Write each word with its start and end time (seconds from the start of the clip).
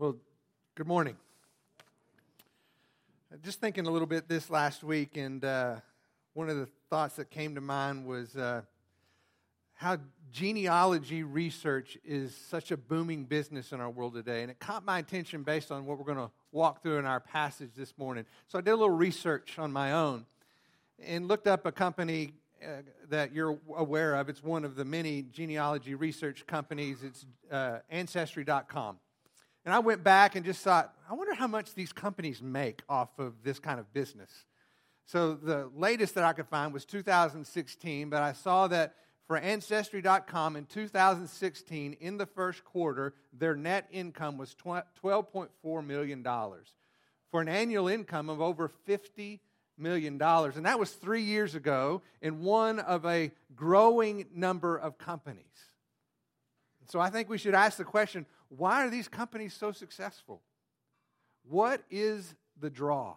Well, 0.00 0.16
good 0.76 0.86
morning. 0.86 1.14
Just 3.42 3.60
thinking 3.60 3.86
a 3.86 3.90
little 3.90 4.06
bit 4.06 4.28
this 4.30 4.48
last 4.48 4.82
week, 4.82 5.18
and 5.18 5.44
uh, 5.44 5.74
one 6.32 6.48
of 6.48 6.56
the 6.56 6.68
thoughts 6.88 7.16
that 7.16 7.28
came 7.28 7.54
to 7.54 7.60
mind 7.60 8.06
was 8.06 8.34
uh, 8.34 8.62
how 9.74 9.98
genealogy 10.32 11.22
research 11.22 11.98
is 12.02 12.34
such 12.34 12.70
a 12.70 12.78
booming 12.78 13.24
business 13.24 13.72
in 13.72 13.80
our 13.82 13.90
world 13.90 14.14
today. 14.14 14.40
And 14.40 14.50
it 14.50 14.58
caught 14.58 14.86
my 14.86 15.00
attention 15.00 15.42
based 15.42 15.70
on 15.70 15.84
what 15.84 15.98
we're 15.98 16.06
going 16.06 16.16
to 16.16 16.30
walk 16.50 16.82
through 16.82 16.96
in 16.96 17.04
our 17.04 17.20
passage 17.20 17.72
this 17.76 17.92
morning. 17.98 18.24
So 18.48 18.58
I 18.58 18.62
did 18.62 18.70
a 18.70 18.76
little 18.76 18.88
research 18.88 19.58
on 19.58 19.70
my 19.70 19.92
own 19.92 20.24
and 20.98 21.28
looked 21.28 21.46
up 21.46 21.66
a 21.66 21.72
company 21.72 22.32
uh, 22.64 22.68
that 23.10 23.34
you're 23.34 23.58
aware 23.76 24.14
of. 24.14 24.30
It's 24.30 24.42
one 24.42 24.64
of 24.64 24.76
the 24.76 24.84
many 24.86 25.26
genealogy 25.30 25.94
research 25.94 26.46
companies. 26.46 27.02
It's 27.02 27.26
uh, 27.52 27.80
Ancestry.com. 27.90 28.96
And 29.64 29.74
I 29.74 29.78
went 29.78 30.02
back 30.02 30.36
and 30.36 30.44
just 30.44 30.62
thought, 30.62 30.94
I 31.08 31.14
wonder 31.14 31.34
how 31.34 31.46
much 31.46 31.74
these 31.74 31.92
companies 31.92 32.40
make 32.40 32.82
off 32.88 33.18
of 33.18 33.42
this 33.42 33.58
kind 33.58 33.78
of 33.78 33.92
business. 33.92 34.30
So 35.04 35.34
the 35.34 35.70
latest 35.74 36.14
that 36.14 36.24
I 36.24 36.32
could 36.32 36.46
find 36.46 36.72
was 36.72 36.84
2016, 36.84 38.08
but 38.10 38.22
I 38.22 38.32
saw 38.32 38.68
that 38.68 38.94
for 39.26 39.36
Ancestry.com 39.36 40.56
in 40.56 40.64
2016, 40.66 41.96
in 42.00 42.16
the 42.16 42.26
first 42.26 42.64
quarter, 42.64 43.14
their 43.32 43.54
net 43.54 43.86
income 43.92 44.38
was 44.38 44.56
$12.4 44.64 45.86
million 45.86 46.26
for 47.30 47.40
an 47.40 47.48
annual 47.48 47.88
income 47.88 48.28
of 48.28 48.40
over 48.40 48.70
$50 48.88 49.40
million. 49.78 50.20
And 50.20 50.66
that 50.66 50.78
was 50.78 50.92
three 50.92 51.22
years 51.22 51.54
ago 51.54 52.02
in 52.22 52.42
one 52.42 52.80
of 52.80 53.04
a 53.06 53.30
growing 53.54 54.26
number 54.34 54.76
of 54.76 54.98
companies. 54.98 55.44
So 56.88 56.98
I 56.98 57.10
think 57.10 57.28
we 57.28 57.38
should 57.38 57.54
ask 57.54 57.78
the 57.78 57.84
question 57.84 58.26
why 58.50 58.84
are 58.84 58.90
these 58.90 59.08
companies 59.08 59.54
so 59.54 59.72
successful? 59.72 60.42
What 61.48 61.82
is 61.90 62.34
the 62.60 62.68
draw? 62.68 63.16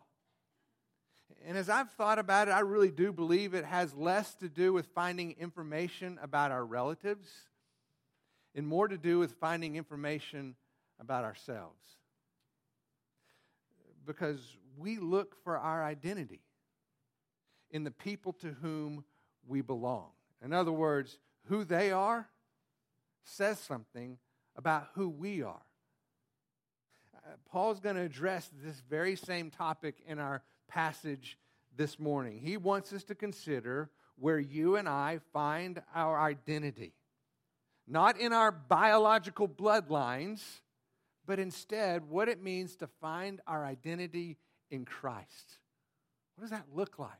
And 1.46 1.58
as 1.58 1.70
I've 1.70 1.92
thought 1.92 2.20
about 2.20 2.48
it, 2.48 2.52
I 2.52 2.60
really 2.60 2.92
do 2.92 3.12
believe 3.12 3.54
it 3.54 3.66
has 3.66 3.94
less 3.94 4.34
to 4.36 4.48
do 4.48 4.72
with 4.72 4.86
finding 4.96 5.36
information 5.40 6.18
about 6.22 6.52
our 6.52 6.64
relatives 6.64 7.28
and 8.56 8.66
more 8.66 8.88
to 8.88 8.98
do 8.98 9.20
with 9.20 9.34
finding 9.34 9.76
information 9.76 10.56
about 11.00 11.26
ourselves. 11.26 11.82
Because 14.06 14.40
we 14.78 14.98
look 14.98 15.36
for 15.44 15.58
our 15.58 15.84
identity 15.84 16.42
in 17.72 17.84
the 17.84 17.92
people 17.92 18.34
to 18.34 18.56
whom 18.62 19.04
we 19.48 19.62
belong. 19.62 20.10
In 20.44 20.54
other 20.54 20.72
words, 20.72 21.18
who 21.48 21.64
they 21.64 21.92
are 21.92 22.30
says 23.24 23.60
something 23.60 24.18
about 24.56 24.88
who 24.96 25.10
we 25.10 25.42
are. 25.42 25.62
Uh, 27.16 27.32
Paul's 27.50 27.80
going 27.80 27.96
to 27.96 28.02
address 28.02 28.50
this 28.64 28.82
very 28.90 29.16
same 29.16 29.50
topic 29.50 29.96
in 30.08 30.20
our 30.20 30.44
passage 30.68 31.38
this 31.76 32.00
morning. 32.00 32.40
He 32.40 32.58
wants 32.58 32.94
us 32.94 33.04
to 33.06 33.16
consider 33.16 33.90
where 34.18 34.40
you 34.40 34.76
and 34.76 34.88
I 34.88 35.20
find 35.32 35.82
our 35.96 36.20
identity. 36.20 36.94
Not 37.88 38.20
in 38.20 38.32
our 38.32 38.52
biological 38.52 39.48
bloodlines, 39.48 40.42
but 41.26 41.40
instead 41.40 42.10
what 42.10 42.30
it 42.30 42.42
means 42.42 42.76
to 42.78 42.88
find 43.02 43.42
our 43.48 43.66
identity 43.66 44.38
in 44.70 44.86
Christ. 44.86 45.60
What 46.36 46.44
does 46.44 46.52
that 46.52 46.66
look 46.74 47.00
like? 47.00 47.12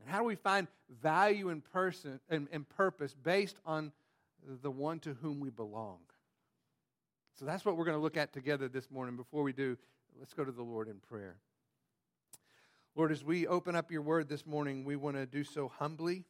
And 0.00 0.08
how 0.08 0.18
do 0.18 0.24
we 0.24 0.34
find 0.34 0.66
value 1.02 1.50
and, 1.50 1.62
person, 1.64 2.20
and, 2.28 2.48
and 2.52 2.68
purpose 2.68 3.14
based 3.14 3.58
on 3.66 3.92
the 4.62 4.70
one 4.70 4.98
to 5.00 5.14
whom 5.14 5.40
we 5.40 5.50
belong? 5.50 5.98
So 7.40 7.46
that's 7.46 7.64
what 7.64 7.78
we're 7.78 7.86
going 7.86 7.96
to 7.96 8.02
look 8.02 8.18
at 8.18 8.34
together 8.34 8.68
this 8.68 8.90
morning. 8.90 9.16
Before 9.16 9.42
we 9.42 9.54
do, 9.54 9.78
let's 10.18 10.34
go 10.34 10.44
to 10.44 10.52
the 10.52 10.62
Lord 10.62 10.88
in 10.88 10.96
prayer. 10.96 11.36
Lord, 12.94 13.10
as 13.10 13.24
we 13.24 13.46
open 13.46 13.74
up 13.74 13.90
your 13.90 14.02
word 14.02 14.28
this 14.28 14.44
morning, 14.44 14.84
we 14.84 14.94
want 14.94 15.16
to 15.16 15.24
do 15.24 15.42
so 15.42 15.72
humbly, 15.78 16.26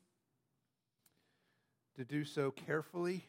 to 1.97 2.05
do 2.05 2.25
so 2.25 2.53
carefully, 2.53 3.25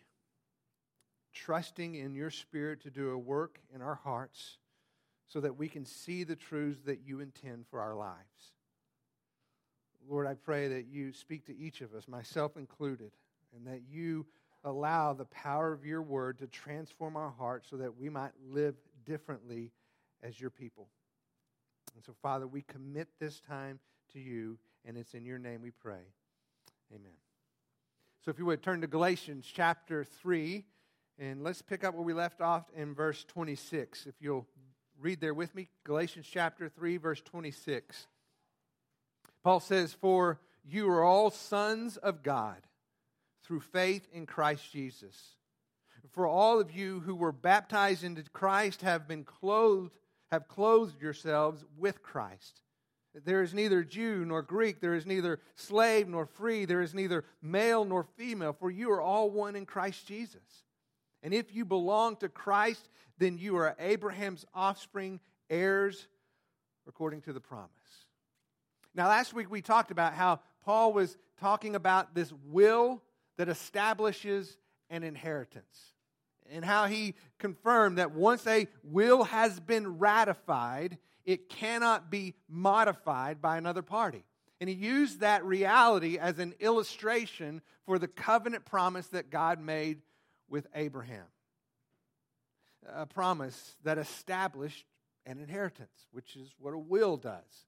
trusting 1.33 1.95
in 1.95 2.13
your 2.13 2.29
spirit 2.29 2.83
to 2.83 2.91
do 2.91 3.09
a 3.09 3.17
work 3.17 3.57
in 3.73 3.81
our 3.81 3.95
hearts 3.95 4.59
so 5.27 5.39
that 5.39 5.57
we 5.57 5.67
can 5.67 5.83
see 5.83 6.23
the 6.23 6.35
truths 6.35 6.81
that 6.85 6.99
you 7.03 7.19
intend 7.19 7.65
for 7.71 7.81
our 7.81 7.95
lives. 7.95 8.53
Lord, 10.07 10.27
I 10.27 10.35
pray 10.35 10.67
that 10.67 10.85
you 10.85 11.13
speak 11.13 11.47
to 11.47 11.57
each 11.57 11.81
of 11.81 11.95
us, 11.95 12.07
myself 12.07 12.57
included, 12.57 13.11
and 13.55 13.65
that 13.65 13.81
you 13.89 14.27
allow 14.63 15.13
the 15.13 15.25
power 15.25 15.73
of 15.73 15.85
your 15.85 16.01
word 16.01 16.39
to 16.39 16.47
transform 16.47 17.15
our 17.15 17.33
hearts 17.37 17.69
so 17.69 17.77
that 17.77 17.97
we 17.97 18.09
might 18.09 18.31
live 18.49 18.75
differently 19.05 19.71
as 20.23 20.39
your 20.39 20.49
people. 20.49 20.87
And 21.95 22.03
so, 22.05 22.13
Father, 22.21 22.47
we 22.47 22.61
commit 22.61 23.07
this 23.19 23.39
time 23.41 23.79
to 24.13 24.19
you, 24.19 24.57
and 24.85 24.97
it's 24.97 25.13
in 25.13 25.25
your 25.25 25.39
name 25.39 25.61
we 25.61 25.71
pray. 25.71 26.03
Amen. 26.93 27.11
So, 28.23 28.31
if 28.31 28.37
you 28.37 28.45
would 28.45 28.61
turn 28.61 28.81
to 28.81 28.87
Galatians 28.87 29.49
chapter 29.51 30.03
3, 30.03 30.63
and 31.19 31.43
let's 31.43 31.61
pick 31.61 31.83
up 31.83 31.93
where 31.93 32.03
we 32.03 32.13
left 32.13 32.41
off 32.41 32.65
in 32.75 32.93
verse 32.93 33.23
26. 33.25 34.05
If 34.05 34.15
you'll 34.19 34.47
read 34.99 35.19
there 35.19 35.33
with 35.33 35.53
me, 35.55 35.69
Galatians 35.83 36.27
chapter 36.31 36.69
3, 36.69 36.97
verse 36.97 37.21
26. 37.21 38.07
Paul 39.43 39.59
says, 39.59 39.93
For 39.93 40.39
you 40.63 40.87
are 40.89 41.03
all 41.03 41.31
sons 41.31 41.97
of 41.97 42.23
God 42.23 42.61
through 43.51 43.59
faith 43.59 44.07
in 44.13 44.25
Christ 44.25 44.71
Jesus. 44.71 45.35
For 46.13 46.25
all 46.25 46.61
of 46.61 46.71
you 46.71 47.01
who 47.01 47.13
were 47.13 47.33
baptized 47.33 48.01
into 48.01 48.23
Christ 48.31 48.81
have 48.81 49.09
been 49.09 49.25
clothed, 49.25 49.97
have 50.31 50.47
clothed 50.47 51.01
yourselves 51.01 51.65
with 51.77 52.01
Christ. 52.01 52.61
There 53.13 53.43
is 53.43 53.53
neither 53.53 53.83
Jew 53.83 54.23
nor 54.23 54.41
Greek, 54.41 54.79
there 54.79 54.93
is 54.93 55.05
neither 55.05 55.41
slave 55.55 56.07
nor 56.07 56.25
free, 56.25 56.63
there 56.63 56.81
is 56.81 56.93
neither 56.93 57.25
male 57.41 57.83
nor 57.83 58.05
female, 58.15 58.53
for 58.53 58.71
you 58.71 58.89
are 58.89 59.01
all 59.01 59.29
one 59.29 59.57
in 59.57 59.65
Christ 59.65 60.07
Jesus. 60.07 60.63
And 61.21 61.33
if 61.33 61.53
you 61.53 61.65
belong 61.65 62.15
to 62.17 62.29
Christ, 62.29 62.87
then 63.17 63.37
you 63.37 63.57
are 63.57 63.75
Abraham's 63.79 64.45
offspring, 64.55 65.19
heirs 65.49 66.07
according 66.87 67.23
to 67.23 67.33
the 67.33 67.41
promise. 67.41 67.69
Now, 68.95 69.09
last 69.09 69.33
week 69.33 69.51
we 69.51 69.61
talked 69.61 69.91
about 69.91 70.13
how 70.13 70.39
Paul 70.63 70.93
was 70.93 71.17
talking 71.37 71.75
about 71.75 72.15
this 72.15 72.31
will 72.45 73.01
that 73.41 73.49
establishes 73.49 74.55
an 74.91 75.01
inheritance. 75.01 75.95
And 76.51 76.63
how 76.63 76.85
he 76.85 77.15
confirmed 77.39 77.97
that 77.97 78.11
once 78.11 78.45
a 78.45 78.67
will 78.83 79.23
has 79.23 79.59
been 79.59 79.97
ratified, 79.97 80.99
it 81.25 81.49
cannot 81.49 82.11
be 82.11 82.35
modified 82.47 83.41
by 83.41 83.57
another 83.57 83.81
party. 83.81 84.25
And 84.59 84.69
he 84.69 84.75
used 84.75 85.21
that 85.21 85.43
reality 85.43 86.19
as 86.19 86.37
an 86.37 86.53
illustration 86.59 87.63
for 87.87 87.97
the 87.97 88.07
covenant 88.07 88.63
promise 88.63 89.07
that 89.07 89.31
God 89.31 89.59
made 89.59 90.03
with 90.47 90.67
Abraham. 90.75 91.25
A 92.93 93.07
promise 93.07 93.75
that 93.83 93.97
established 93.97 94.85
an 95.25 95.39
inheritance, 95.39 96.05
which 96.11 96.35
is 96.35 96.53
what 96.59 96.75
a 96.75 96.77
will 96.77 97.17
does. 97.17 97.65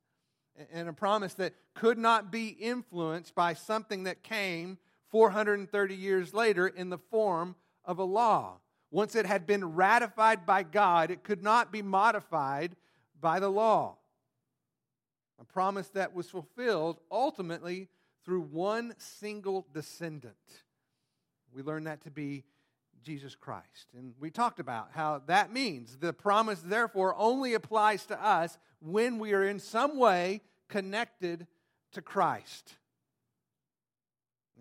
And 0.72 0.88
a 0.88 0.94
promise 0.94 1.33
that 1.33 1.56
could 1.73 1.97
not 1.97 2.31
be 2.31 2.50
influenced 2.50 3.33
by 3.33 3.56
something 3.56 4.03
that 4.03 4.22
came 4.22 4.78
430 5.13 5.94
years 5.94 6.34
later 6.34 6.68
in 6.68 6.90
the 6.90 6.97
form 6.97 7.56
of 7.85 8.00
a 8.00 8.03
law. 8.03 8.57
Once 8.90 9.16
it 9.16 9.28
had 9.28 9.46
been 9.46 9.75
ratified 9.75 10.44
by 10.44 10.63
God, 10.63 11.12
it 11.12 11.24
could 11.24 11.44
not 11.44 11.72
be 11.72 11.84
modified 11.84 12.75
by 13.22 13.40
the 13.40 13.47
law. 13.47 13.96
A 15.40 15.44
promise 15.44 15.88
that 15.90 16.16
was 16.16 16.31
fulfilled 16.31 17.00
ultimately 17.12 17.90
through 18.25 18.41
one 18.41 18.96
single 18.97 19.68
descendant. 19.72 20.34
We 21.53 21.62
learn 21.62 21.84
that 21.84 22.03
to 22.06 22.09
be 22.09 22.44
Jesus 23.03 23.35
Christ. 23.35 23.90
And 23.95 24.16
we 24.19 24.31
talked 24.31 24.59
about 24.59 24.90
how 24.94 25.22
that 25.28 25.53
means 25.53 25.98
the 25.98 26.12
promise, 26.12 26.62
therefore, 26.62 27.13
only 27.19 27.54
applies 27.54 28.07
to 28.07 28.25
us 28.25 28.57
when 28.80 29.19
we 29.19 29.33
are 29.33 29.44
in 29.44 29.60
some 29.60 30.00
way 30.00 30.42
connected 30.69 31.45
to 31.92 32.01
Christ. 32.01 32.74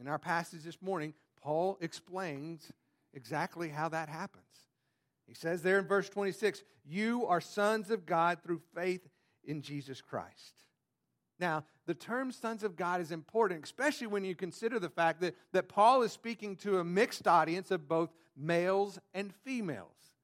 In 0.02 0.08
our 0.08 0.18
passage 0.18 0.64
this 0.64 0.82
morning, 0.82 1.14
Paul 1.40 1.78
explains 1.80 2.72
exactly 3.14 3.68
how 3.68 3.88
that 3.90 4.08
happens. 4.08 4.42
He 5.28 5.32
says 5.32 5.62
there 5.62 5.78
in 5.78 5.86
verse 5.86 6.08
26, 6.08 6.64
You 6.84 7.24
are 7.26 7.40
sons 7.40 7.88
of 7.88 8.04
God 8.04 8.38
through 8.42 8.62
faith 8.74 9.08
in 9.44 9.62
Jesus 9.62 10.00
Christ. 10.00 10.64
Now, 11.38 11.62
the 11.86 11.94
term 11.94 12.32
sons 12.32 12.64
of 12.64 12.74
God 12.74 13.00
is 13.00 13.12
important, 13.12 13.62
especially 13.62 14.08
when 14.08 14.24
you 14.24 14.34
consider 14.34 14.80
the 14.80 14.88
fact 14.88 15.20
that, 15.20 15.36
that 15.52 15.68
Paul 15.68 16.02
is 16.02 16.10
speaking 16.10 16.56
to 16.56 16.80
a 16.80 16.84
mixed 16.84 17.28
audience 17.28 17.70
of 17.70 17.86
both 17.86 18.10
males 18.36 18.98
and 19.14 19.32
females. 19.44 20.16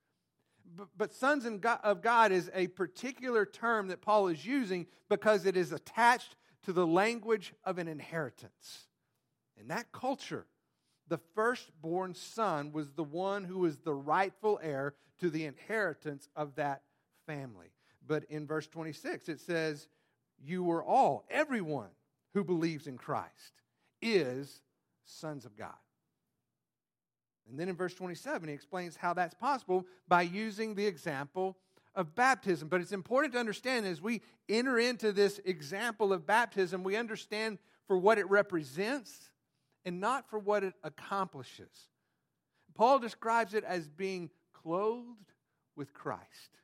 But, 0.77 0.89
but 0.97 1.15
sons 1.15 1.47
of 1.47 2.03
God 2.03 2.33
is 2.33 2.51
a 2.53 2.67
particular 2.67 3.47
term 3.47 3.87
that 3.89 4.03
Paul 4.03 4.27
is 4.27 4.45
using 4.45 4.89
because 5.09 5.47
it 5.47 5.57
is 5.57 5.71
attached 5.71 6.35
to 6.65 6.73
the 6.73 6.87
language 6.87 7.55
of 7.65 7.79
an 7.79 7.87
inheritance. 7.87 8.88
In 9.59 9.69
that 9.69 9.93
culture, 9.93 10.47
The 11.09 11.19
firstborn 11.35 12.15
son 12.15 12.73
was 12.73 12.91
the 12.91 13.03
one 13.05 13.45
who 13.45 13.61
was 13.61 13.79
the 13.79 13.95
rightful 13.95 14.61
heir 14.63 14.95
to 15.21 15.31
the 15.31 15.47
inheritance 15.47 16.29
of 16.37 16.55
that 16.57 16.83
family. 17.27 17.73
But 18.07 18.25
in 18.25 18.47
verse 18.47 18.67
26, 18.67 19.29
it 19.29 19.41
says, 19.41 19.89
You 20.39 20.63
were 20.63 20.85
all, 20.85 21.25
everyone 21.31 21.89
who 22.35 22.45
believes 22.45 22.87
in 22.87 22.99
Christ 22.99 23.63
is 24.03 24.61
sons 25.05 25.45
of 25.47 25.57
God. 25.57 25.75
And 27.49 27.59
then 27.59 27.71
in 27.71 27.77
verse 27.77 27.95
27, 27.95 28.49
he 28.49 28.55
explains 28.55 28.97
how 28.97 29.15
that's 29.15 29.35
possible 29.35 29.87
by 30.07 30.23
using 30.23 30.75
the 30.75 30.87
example 30.87 31.57
of 31.95 32.15
baptism. 32.15 32.69
But 32.69 32.83
it's 32.83 32.93
important 32.93 33.33
to 33.33 33.41
understand 33.41 33.87
as 33.87 34.03
we 34.03 34.21
enter 34.47 34.79
into 34.79 35.13
this 35.13 35.41
example 35.47 36.13
of 36.13 36.27
baptism, 36.27 36.85
we 36.85 36.97
understand 36.97 37.59
for 37.87 37.97
what 37.97 38.19
it 38.19 38.29
represents 38.29 39.31
and 39.89 40.01
not 40.01 40.29
for 40.29 40.39
what 40.39 40.63
it 40.63 40.75
accomplishes. 40.85 41.89
Paul 42.75 42.99
describes 42.99 43.55
it 43.55 43.65
as 43.65 43.89
being 43.89 44.31
clothed 44.53 45.33
with 45.75 45.93
Christ. 45.93 46.59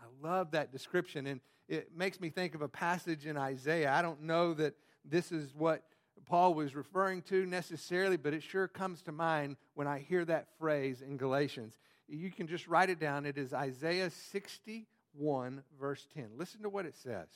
I 0.00 0.04
love 0.26 0.50
that 0.50 0.72
description, 0.72 1.26
and 1.26 1.40
it 1.68 1.96
makes 1.96 2.20
me 2.20 2.28
think 2.28 2.54
of 2.54 2.62
a 2.62 2.68
passage 2.68 3.26
in 3.26 3.36
Isaiah. 3.36 3.92
I 3.92 4.02
don't 4.02 4.22
know 4.22 4.54
that 4.54 4.74
this 5.04 5.32
is 5.32 5.54
what 5.54 5.84
Paul 6.26 6.54
was 6.54 6.74
referring 6.74 7.22
to 7.22 7.46
necessarily, 7.46 8.16
but 8.16 8.34
it 8.34 8.42
sure 8.42 8.68
comes 8.68 9.02
to 9.02 9.12
mind 9.12 9.56
when 9.74 9.86
I 9.86 10.00
hear 10.00 10.24
that 10.24 10.48
phrase 10.58 11.02
in 11.02 11.16
Galatians. 11.16 11.78
You 12.08 12.30
can 12.30 12.46
just 12.46 12.66
write 12.66 12.90
it 12.90 12.98
down. 12.98 13.24
It 13.24 13.38
is 13.38 13.54
Isaiah 13.54 14.10
61, 14.10 15.62
verse 15.80 16.06
10. 16.14 16.30
Listen 16.36 16.62
to 16.62 16.68
what 16.68 16.86
it 16.86 16.96
says. 16.96 17.28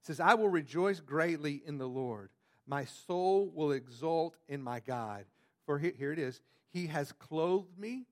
It 0.00 0.06
says, 0.06 0.20
I 0.20 0.34
will 0.34 0.48
rejoice 0.48 1.00
greatly 1.00 1.62
in 1.64 1.78
the 1.78 1.88
Lord. 1.88 2.30
My 2.66 2.84
soul 2.84 3.50
will 3.54 3.72
exult 3.72 4.36
in 4.48 4.62
my 4.62 4.80
God. 4.80 5.24
For 5.66 5.78
here 5.78 6.12
it 6.12 6.18
is 6.18 6.40
He 6.70 6.86
has 6.86 7.12
clothed 7.12 7.78
me 7.78 8.06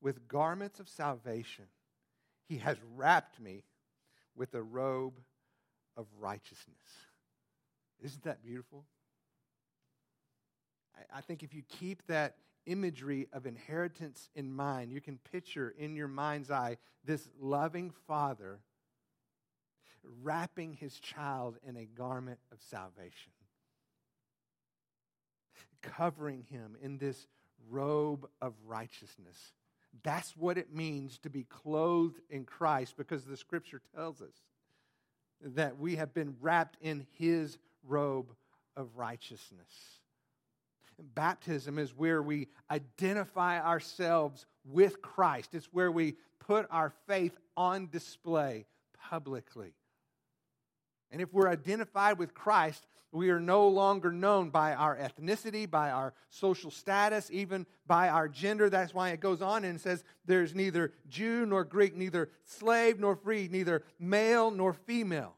with 0.00 0.28
garments 0.28 0.80
of 0.80 0.88
salvation, 0.88 1.66
He 2.46 2.58
has 2.58 2.76
wrapped 2.94 3.40
me 3.40 3.64
with 4.36 4.54
a 4.54 4.62
robe 4.62 5.14
of 5.96 6.06
righteousness. 6.18 6.76
Isn't 8.02 8.24
that 8.24 8.42
beautiful? 8.42 8.84
I, 10.96 11.18
I 11.18 11.20
think 11.20 11.42
if 11.42 11.54
you 11.54 11.62
keep 11.68 12.06
that 12.08 12.36
imagery 12.66 13.28
of 13.32 13.46
inheritance 13.46 14.28
in 14.34 14.52
mind, 14.52 14.92
you 14.92 15.00
can 15.00 15.18
picture 15.30 15.74
in 15.78 15.94
your 15.96 16.08
mind's 16.08 16.50
eye 16.50 16.78
this 17.04 17.28
loving 17.40 17.92
father 18.06 18.60
wrapping 20.22 20.74
his 20.74 20.98
child 20.98 21.56
in 21.66 21.76
a 21.76 21.84
garment 21.84 22.38
of 22.52 22.58
salvation, 22.60 23.32
covering 25.96 26.44
him 26.50 26.76
in 26.82 26.98
this 26.98 27.26
robe 27.70 28.28
of 28.40 28.54
righteousness. 28.66 29.52
That's 30.02 30.36
what 30.36 30.58
it 30.58 30.74
means 30.74 31.18
to 31.18 31.30
be 31.30 31.44
clothed 31.44 32.20
in 32.28 32.44
Christ 32.44 32.96
because 32.96 33.24
the 33.24 33.36
scripture 33.36 33.80
tells 33.94 34.20
us 34.20 34.34
that 35.40 35.78
we 35.78 35.96
have 35.96 36.12
been 36.14 36.36
wrapped 36.40 36.76
in 36.80 37.06
his 37.18 37.58
robe 37.86 38.34
of 38.76 38.88
righteousness. 38.96 40.00
Baptism 41.14 41.78
is 41.78 41.96
where 41.96 42.22
we 42.22 42.48
identify 42.70 43.60
ourselves 43.60 44.46
with 44.64 45.02
Christ. 45.02 45.54
It's 45.54 45.68
where 45.72 45.90
we 45.90 46.16
put 46.40 46.66
our 46.70 46.92
faith 47.06 47.36
on 47.56 47.88
display 47.90 48.66
publicly. 49.10 49.74
And 51.10 51.20
if 51.20 51.32
we're 51.32 51.48
identified 51.48 52.18
with 52.18 52.34
Christ, 52.34 52.86
we 53.12 53.30
are 53.30 53.38
no 53.38 53.68
longer 53.68 54.10
known 54.10 54.50
by 54.50 54.74
our 54.74 54.96
ethnicity, 54.96 55.70
by 55.70 55.92
our 55.92 56.14
social 56.30 56.72
status, 56.72 57.30
even 57.30 57.64
by 57.86 58.08
our 58.08 58.26
gender. 58.26 58.68
That's 58.68 58.92
why 58.92 59.10
it 59.10 59.20
goes 59.20 59.40
on 59.40 59.64
and 59.64 59.80
says 59.80 60.02
there's 60.24 60.54
neither 60.54 60.92
Jew 61.08 61.46
nor 61.46 61.62
Greek, 61.62 61.96
neither 61.96 62.30
slave 62.44 62.98
nor 62.98 63.14
free, 63.14 63.48
neither 63.48 63.84
male 64.00 64.50
nor 64.50 64.72
female. 64.72 65.36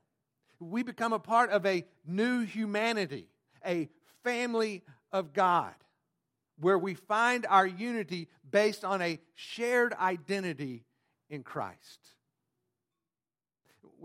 We 0.58 0.82
become 0.82 1.12
a 1.12 1.18
part 1.18 1.50
of 1.50 1.66
a 1.66 1.84
new 2.06 2.40
humanity, 2.46 3.28
a 3.64 3.90
family 4.24 4.82
of 5.12 5.34
God, 5.34 5.74
where 6.58 6.78
we 6.78 6.94
find 6.94 7.44
our 7.44 7.66
unity 7.66 8.28
based 8.50 8.86
on 8.86 9.02
a 9.02 9.20
shared 9.34 9.92
identity 9.92 10.86
in 11.28 11.42
Christ. 11.42 12.15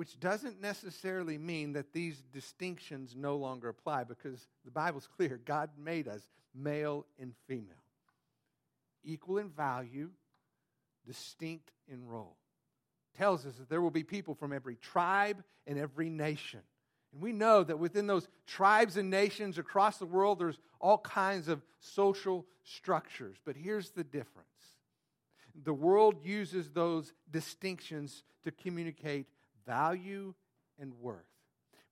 Which 0.01 0.19
doesn't 0.19 0.59
necessarily 0.59 1.37
mean 1.37 1.73
that 1.73 1.93
these 1.93 2.23
distinctions 2.33 3.15
no 3.15 3.35
longer 3.35 3.69
apply 3.69 4.05
because 4.05 4.47
the 4.65 4.71
Bible's 4.71 5.07
clear 5.15 5.39
God 5.45 5.69
made 5.77 6.07
us 6.07 6.27
male 6.55 7.05
and 7.19 7.33
female, 7.47 7.85
equal 9.03 9.37
in 9.37 9.49
value, 9.49 10.09
distinct 11.05 11.69
in 11.87 12.07
role 12.07 12.35
tells 13.15 13.45
us 13.45 13.53
that 13.57 13.69
there 13.69 13.79
will 13.79 13.91
be 13.91 14.01
people 14.01 14.33
from 14.33 14.51
every 14.51 14.75
tribe 14.75 15.43
and 15.67 15.77
every 15.77 16.09
nation. 16.09 16.61
And 17.13 17.21
we 17.21 17.31
know 17.31 17.63
that 17.63 17.77
within 17.77 18.07
those 18.07 18.27
tribes 18.47 18.97
and 18.97 19.11
nations 19.11 19.59
across 19.59 19.99
the 19.99 20.07
world, 20.07 20.39
there's 20.39 20.57
all 20.79 20.97
kinds 20.97 21.47
of 21.47 21.61
social 21.79 22.47
structures. 22.63 23.37
But 23.45 23.55
here's 23.55 23.91
the 23.91 24.03
difference 24.03 24.47
the 25.63 25.73
world 25.75 26.25
uses 26.25 26.71
those 26.71 27.13
distinctions 27.29 28.23
to 28.45 28.51
communicate 28.51 29.27
value 29.65 30.33
and 30.79 30.93
worth, 30.99 31.25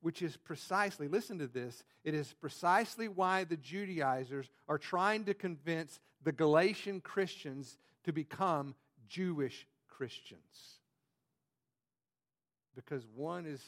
which 0.02 0.22
is 0.22 0.38
precisely, 0.38 1.08
listen 1.08 1.40
to 1.40 1.48
this, 1.48 1.84
it 2.04 2.14
is 2.14 2.34
precisely 2.40 3.08
why 3.08 3.44
the 3.44 3.58
Judaizers 3.58 4.50
are 4.68 4.78
trying 4.78 5.26
to 5.26 5.34
convince 5.34 6.00
the 6.24 6.32
Galatian 6.32 7.02
Christians 7.02 7.78
to 8.04 8.14
become 8.14 8.76
Jewish 9.08 9.68
Christians 9.88 10.80
because 12.80 13.06
one 13.14 13.46
is 13.46 13.62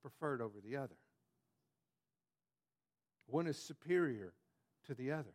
preferred 0.00 0.40
over 0.40 0.58
the 0.64 0.76
other. 0.76 0.96
One 3.26 3.46
is 3.46 3.58
superior 3.58 4.32
to 4.86 4.94
the 4.94 5.12
other. 5.12 5.34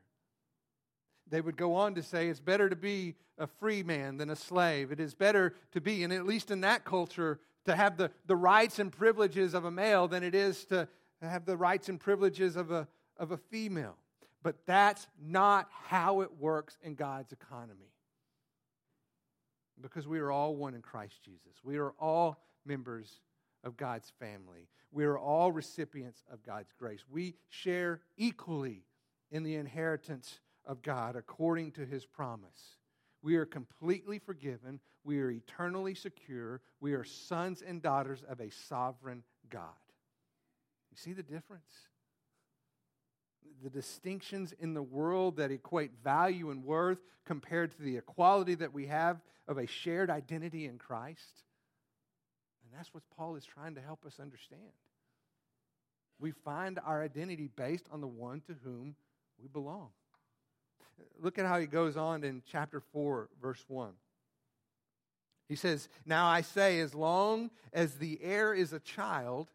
They 1.29 1.39
would 1.39 1.55
go 1.55 1.75
on 1.75 1.95
to 1.95 2.03
say 2.03 2.27
it's 2.27 2.39
better 2.39 2.69
to 2.69 2.75
be 2.75 3.15
a 3.37 3.47
free 3.47 3.83
man 3.83 4.17
than 4.17 4.29
a 4.29 4.35
slave. 4.35 4.91
It 4.91 4.99
is 4.99 5.13
better 5.13 5.53
to 5.73 5.81
be, 5.81 6.03
and 6.03 6.11
at 6.11 6.25
least 6.25 6.49
in 6.49 6.61
that 6.61 6.85
culture, 6.85 7.39
to 7.65 7.75
have 7.75 7.97
the, 7.97 8.11
the 8.25 8.35
rights 8.35 8.79
and 8.79 8.91
privileges 8.91 9.53
of 9.53 9.65
a 9.65 9.71
male 9.71 10.07
than 10.07 10.23
it 10.23 10.35
is 10.35 10.65
to 10.65 10.87
have 11.21 11.45
the 11.45 11.57
rights 11.57 11.89
and 11.89 11.99
privileges 11.99 12.55
of 12.55 12.71
a, 12.71 12.87
of 13.17 13.31
a 13.31 13.37
female. 13.37 13.95
But 14.41 14.57
that's 14.65 15.07
not 15.21 15.69
how 15.71 16.21
it 16.21 16.37
works 16.37 16.77
in 16.83 16.95
God's 16.95 17.31
economy. 17.31 17.93
Because 19.81 20.07
we 20.07 20.19
are 20.19 20.31
all 20.31 20.55
one 20.55 20.75
in 20.75 20.81
Christ 20.81 21.23
Jesus. 21.23 21.59
We 21.63 21.77
are 21.77 21.91
all 21.99 22.43
members 22.65 23.21
of 23.63 23.77
God's 23.77 24.11
family. 24.19 24.67
We 24.91 25.05
are 25.05 25.17
all 25.17 25.51
recipients 25.51 26.23
of 26.31 26.43
God's 26.43 26.71
grace. 26.77 27.03
We 27.09 27.35
share 27.49 28.01
equally 28.17 28.83
in 29.31 29.43
the 29.43 29.55
inheritance 29.55 30.39
of 30.65 30.81
God 30.81 31.15
according 31.15 31.71
to 31.73 31.85
his 31.85 32.05
promise. 32.05 32.77
We 33.23 33.37
are 33.37 33.45
completely 33.45 34.19
forgiven. 34.19 34.81
We 35.05 35.21
are 35.21 35.31
eternally 35.31 35.95
secure. 35.95 36.61
We 36.81 36.93
are 36.93 37.05
sons 37.05 37.63
and 37.65 37.81
daughters 37.81 38.21
of 38.27 38.41
a 38.41 38.51
sovereign 38.51 39.23
God. 39.49 39.63
You 40.91 40.97
see 40.97 41.13
the 41.13 41.23
difference? 41.23 41.71
The 43.63 43.69
distinctions 43.69 44.53
in 44.59 44.73
the 44.73 44.83
world 44.83 45.37
that 45.37 45.51
equate 45.51 45.91
value 46.03 46.51
and 46.51 46.65
worth 46.65 46.99
compared 47.25 47.71
to 47.71 47.81
the 47.81 47.95
equality 47.95 48.55
that 48.55 48.73
we 48.73 48.87
have 48.87 49.21
of 49.47 49.57
a 49.57 49.67
shared 49.67 50.09
identity 50.09 50.65
in 50.65 50.77
Christ. 50.77 51.43
And 52.65 52.77
that's 52.77 52.93
what 52.93 53.03
Paul 53.15 53.37
is 53.37 53.45
trying 53.45 53.75
to 53.75 53.81
help 53.81 54.05
us 54.05 54.19
understand. 54.19 54.61
We 56.19 56.31
find 56.31 56.77
our 56.85 57.01
identity 57.01 57.49
based 57.55 57.87
on 57.89 58.01
the 58.01 58.07
one 58.07 58.41
to 58.47 58.55
whom 58.63 58.95
we 59.41 59.47
belong. 59.47 59.89
Look 61.21 61.39
at 61.39 61.45
how 61.45 61.59
he 61.59 61.67
goes 61.67 61.97
on 61.97 62.23
in 62.23 62.43
chapter 62.45 62.79
4, 62.79 63.29
verse 63.41 63.63
1. 63.67 63.91
He 65.47 65.55
says, 65.55 65.89
Now 66.05 66.27
I 66.27 66.41
say, 66.41 66.79
as 66.79 66.93
long 66.93 67.51
as 67.71 67.95
the 67.95 68.19
heir 68.21 68.53
is 68.53 68.73
a 68.73 68.79
child, 68.79 69.49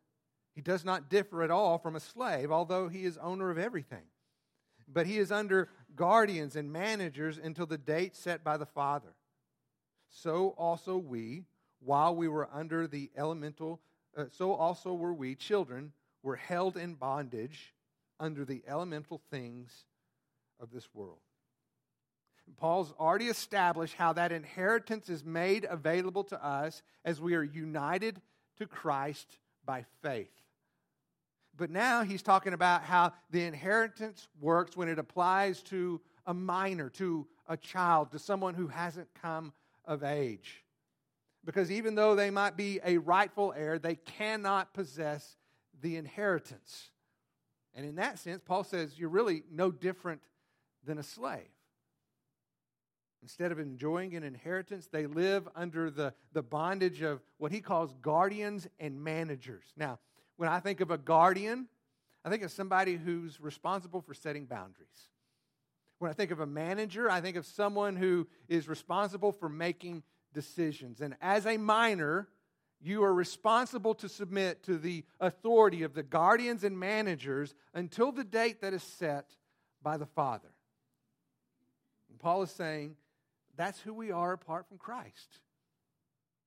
he 0.55 0.61
does 0.61 0.85
not 0.85 1.11
differ 1.11 1.43
at 1.43 1.51
all 1.51 1.79
from 1.79 1.97
a 1.97 2.01
slave, 2.01 2.51
although 2.51 2.89
he 2.89 3.05
is 3.05 3.19
owner 3.19 3.51
of 3.51 3.59
everything. 3.59 4.05
But 4.87 5.07
he 5.07 5.19
is 5.19 5.31
under 5.31 5.69
guardians 5.95 6.57
and 6.57 6.73
managers 6.73 7.39
until 7.39 7.67
the 7.67 7.79
date 7.79 8.17
set 8.17 8.43
by 8.43 8.57
the 8.57 8.67
father. 8.67 9.15
So 10.11 10.55
also 10.57 10.97
we 10.97 11.45
while 11.81 12.15
we 12.15 12.29
were 12.29 12.49
under 12.53 12.87
the 12.87 13.11
elemental, 13.17 13.81
uh, 14.17 14.25
so 14.31 14.53
also 14.53 14.95
were 14.95 15.15
we, 15.15 15.35
children, 15.35 15.93
were 16.23 16.37
held 16.37 16.77
in 16.77 16.95
bondage 16.95 17.75
under 18.19 18.45
the 18.45 18.63
elemental 18.67 19.21
things 19.31 19.85
of 20.61 20.71
this 20.73 20.89
world. 20.93 21.21
Paul's 22.57 22.93
already 22.99 23.27
established 23.27 23.95
how 23.95 24.13
that 24.15 24.33
inheritance 24.33 25.09
is 25.09 25.25
made 25.25 25.67
available 25.69 26.25
to 26.25 26.45
us 26.45 26.83
as 27.05 27.21
we 27.21 27.35
are 27.35 27.43
united 27.43 28.21
to 28.59 28.67
Christ 28.67 29.39
by 29.65 29.85
faith. 30.03 30.31
But 31.57 31.71
now 31.71 32.05
he's 32.05 32.23
talking 32.23 32.53
about 32.53 32.85
how 32.85 33.13
the 33.31 33.45
inheritance 33.45 34.29
works 34.41 34.77
when 34.77 34.89
it 34.89 34.99
applies 34.99 35.63
to 35.65 36.01
a 36.27 36.33
minor, 36.33 36.89
to 36.91 37.27
a 37.49 37.57
child, 37.57 38.13
to 38.13 38.19
someone 38.19 38.55
who 38.55 38.69
hasn't 38.69 39.09
come 39.21 39.53
of 39.85 40.05
age. 40.05 40.65
Because 41.45 41.71
even 41.71 41.95
though 41.95 42.15
they 42.15 42.31
might 42.31 42.57
be 42.57 42.79
a 42.85 42.99
rightful 42.99 43.53
heir, 43.57 43.79
they 43.79 43.97
cannot 43.97 44.73
possess 44.75 45.37
the 45.81 45.97
inheritance. 45.97 46.91
And 47.75 47.87
in 47.87 47.97
that 47.97 48.19
sense, 48.19 48.43
Paul 48.45 48.65
says 48.65 48.99
you're 48.99 49.09
really 49.09 49.43
no 49.51 49.71
different 49.71 50.21
than 50.85 50.99
a 50.99 51.03
slave. 51.03 51.49
Instead 53.23 53.53
of 53.53 53.59
enjoying 53.59 54.15
an 54.15 54.23
inheritance, 54.23 54.89
they 54.91 55.07
live 55.07 55.49
under 55.55 55.91
the, 55.91 56.15
the 56.33 56.43
bondage 56.43 57.03
of 57.03 57.21
what 57.39 57.53
he 57.53 57.61
calls 57.61 57.93
guardians 58.01 58.67
and 58.79 59.03
managers. 59.03 59.65
Now, 59.77 59.99
when 60.37 60.49
I 60.49 60.61
think 60.61 60.81
of 60.81 60.91
a 60.91 60.99
guardian, 60.99 61.67
I 62.25 62.31
think 62.31 62.43
of 62.43 62.53
somebody 62.53 62.97
who's 62.97 63.41
responsible 63.41 64.01
for 64.01 64.15
setting 64.15 64.47
boundaries. 64.47 65.11
When 65.99 66.11
I 66.11 66.15
think 66.15 66.31
of 66.31 66.41
a 66.41 66.47
manager, 66.47 67.11
I 67.11 67.21
think 67.21 67.37
of 67.37 67.45
someone 67.45 67.97
who 67.97 68.29
is 68.49 68.69
responsible 68.69 69.33
for 69.33 69.49
making 69.49 70.05
decisions. 70.33 71.01
And 71.01 71.17
as 71.21 71.45
a 71.45 71.57
minor, 71.57 72.29
you 72.81 73.03
are 73.03 73.13
responsible 73.13 73.95
to 73.97 74.09
submit 74.09 74.63
to 74.65 74.79
the 74.79 75.05
authority 75.19 75.83
of 75.83 75.95
the 75.95 76.05
guardians 76.05 76.63
and 76.63 76.79
managers 76.79 77.57
until 77.75 78.13
the 78.13 78.23
date 78.23 78.61
that 78.61 78.73
is 78.73 78.83
set 78.85 79.35
by 79.83 79.97
the 79.97 80.07
Father. 80.07 80.53
And 82.09 82.19
Paul 82.19 82.43
is 82.43 82.51
saying 82.53 82.95
that's 83.59 83.81
who 83.81 83.93
we 83.93 84.11
are 84.11 84.33
apart 84.33 84.69
from 84.69 84.79
Christ. 84.79 85.41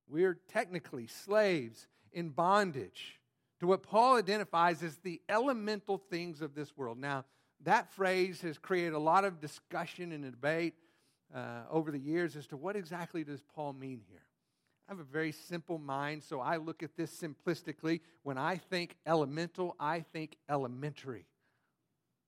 We're 0.07 0.39
technically 0.51 1.07
slaves 1.07 1.87
in 2.11 2.29
bondage 2.29 3.19
to 3.59 3.67
what 3.67 3.83
Paul 3.83 4.17
identifies 4.17 4.81
as 4.81 4.97
the 4.97 5.21
elemental 5.29 5.97
things 5.97 6.41
of 6.41 6.55
this 6.55 6.75
world. 6.75 6.97
Now, 6.97 7.25
that 7.63 7.91
phrase 7.93 8.41
has 8.41 8.57
created 8.57 8.93
a 8.93 8.99
lot 8.99 9.23
of 9.23 9.39
discussion 9.39 10.11
and 10.11 10.23
debate 10.23 10.73
uh, 11.33 11.61
over 11.69 11.91
the 11.91 11.99
years 11.99 12.35
as 12.35 12.47
to 12.47 12.57
what 12.57 12.75
exactly 12.75 13.23
does 13.23 13.41
Paul 13.55 13.73
mean 13.73 14.01
here. 14.09 14.23
I 14.87 14.93
have 14.93 14.99
a 14.99 15.03
very 15.03 15.31
simple 15.31 15.77
mind, 15.77 16.23
so 16.23 16.41
I 16.41 16.57
look 16.57 16.81
at 16.81 16.97
this 16.97 17.11
simplistically. 17.11 18.01
When 18.23 18.37
I 18.37 18.57
think 18.57 18.95
elemental, 19.05 19.75
I 19.79 20.01
think 20.11 20.37
elementary. 20.49 21.25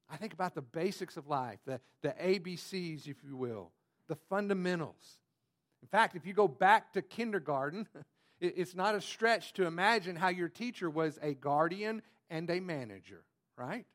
I 0.10 0.18
think 0.18 0.34
about 0.34 0.56
the 0.56 0.62
basics 0.62 1.18
of 1.18 1.28
life, 1.28 1.60
the, 1.66 1.82
the 2.02 2.10
ABCs, 2.10 3.08
if 3.08 3.18
you 3.26 3.36
will, 3.36 3.72
the 4.08 4.16
fundamentals. 4.30 5.18
In 5.82 5.88
fact, 5.88 6.16
if 6.16 6.26
you 6.26 6.34
go 6.34 6.48
back 6.48 6.94
to 6.94 7.02
kindergarten, 7.02 7.88
it's 8.40 8.76
not 8.76 8.96
a 8.96 9.02
stretch 9.02 9.54
to 9.54 9.66
imagine 9.66 10.16
how 10.16 10.30
your 10.30 10.50
teacher 10.50 10.90
was 10.90 11.20
a 11.22 11.34
guardian 11.34 12.02
and 12.30 12.50
a 12.50 12.60
manager, 12.60 13.24
right? 13.58 13.86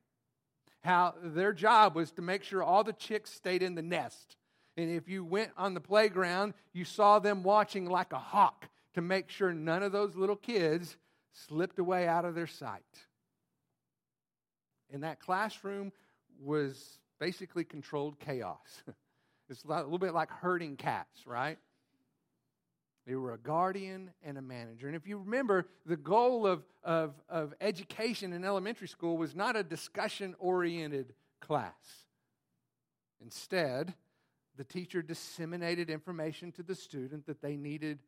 How 0.83 1.15
their 1.23 1.53
job 1.53 1.95
was 1.97 2.13
to 2.13 2.23
make 2.23 2.45
sure 2.45 2.63
all 2.63 2.85
the 2.85 2.93
chicks 2.93 3.33
stayed 3.33 3.63
in 3.63 3.75
the 3.75 3.83
nest. 3.83 4.37
And 4.77 4.91
if 4.91 5.09
you 5.09 5.25
went 5.25 5.51
on 5.57 5.75
the 5.75 5.81
playground, 5.81 6.55
you 6.73 6.85
saw 6.85 7.19
them 7.19 7.43
watching 7.43 7.87
like 7.87 8.13
a 8.13 8.19
hawk 8.19 8.69
to 8.95 9.03
make 9.03 9.29
sure 9.29 9.53
none 9.53 9.83
of 9.83 9.93
those 9.93 10.15
little 10.15 10.37
kids 10.37 10.97
slipped 11.33 11.79
away 11.79 12.07
out 12.07 12.25
of 12.25 12.35
their 12.35 12.47
sight. 12.47 12.83
And 14.93 15.03
that 15.03 15.21
classroom 15.21 15.93
was 16.41 16.99
basically 17.19 17.65
controlled 17.65 18.19
chaos. 18.21 18.83
it's 19.49 19.65
a 19.65 19.69
little 19.69 19.99
bit 19.99 20.15
like 20.15 20.31
herding 20.31 20.77
cats, 20.77 21.27
right? 21.27 21.59
They 23.07 23.15
were 23.15 23.33
a 23.33 23.39
guardian 23.39 24.11
and 24.23 24.37
a 24.37 24.43
manager. 24.43 24.87
And 24.87 24.95
if 24.95 25.07
you 25.07 25.19
remember, 25.19 25.67
the 25.87 25.97
goal 25.97 26.47
of, 26.47 26.63
of, 26.85 27.15
of 27.29 27.55
education 27.61 28.35
in 28.35 28.45
elementary 28.45 28.89
school 28.89 29.17
was 29.17 29.35
not 29.35 29.57
a 29.57 29.63
discussion 29.63 30.35
oriented 30.39 31.15
class. 31.41 31.73
Instead, 33.23 33.95
the 34.57 34.65
teacher 34.65 35.01
disseminated 35.01 35.89
information 35.89 36.53
to 36.53 36.63
the 36.63 36.75
student 36.75 37.27
that 37.27 37.41
they 37.41 37.57
needed 37.57 38.01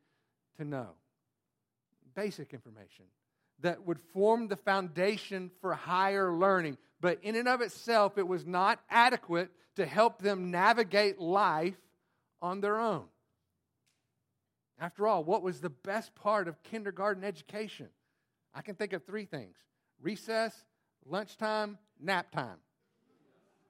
to 0.59 0.65
know. 0.65 0.91
Basic 2.15 2.53
information 2.53 3.07
that 3.63 3.87
would 3.87 4.01
form 4.13 4.49
the 4.49 4.57
foundation 4.57 5.51
for 5.61 5.75
higher 5.75 6.33
learning. 6.33 6.79
But 7.01 7.19
in 7.23 7.35
and 7.35 7.49
of 7.49 7.61
itself, 7.61 8.19
it 8.19 8.27
was 8.27 8.47
not 8.47 8.81
adequate 8.91 9.51
to 9.77 9.87
help 9.87 10.21
them 10.21 10.51
navigate 10.51 11.21
life 11.21 11.77
on 12.43 12.61
their 12.61 12.79
own. 12.79 13.05
After 14.79 15.07
all, 15.07 15.23
what 15.23 15.43
was 15.43 15.61
the 15.61 15.71
best 15.71 16.15
part 16.15 16.49
of 16.49 16.63
kindergarten 16.63 17.23
education? 17.23 17.89
I 18.55 18.63
can 18.63 18.75
think 18.75 18.93
of 18.93 19.05
three 19.05 19.27
things 19.27 19.57
recess, 20.01 20.55
lunchtime, 21.07 21.79
nap 22.01 22.31
time. 22.31 22.59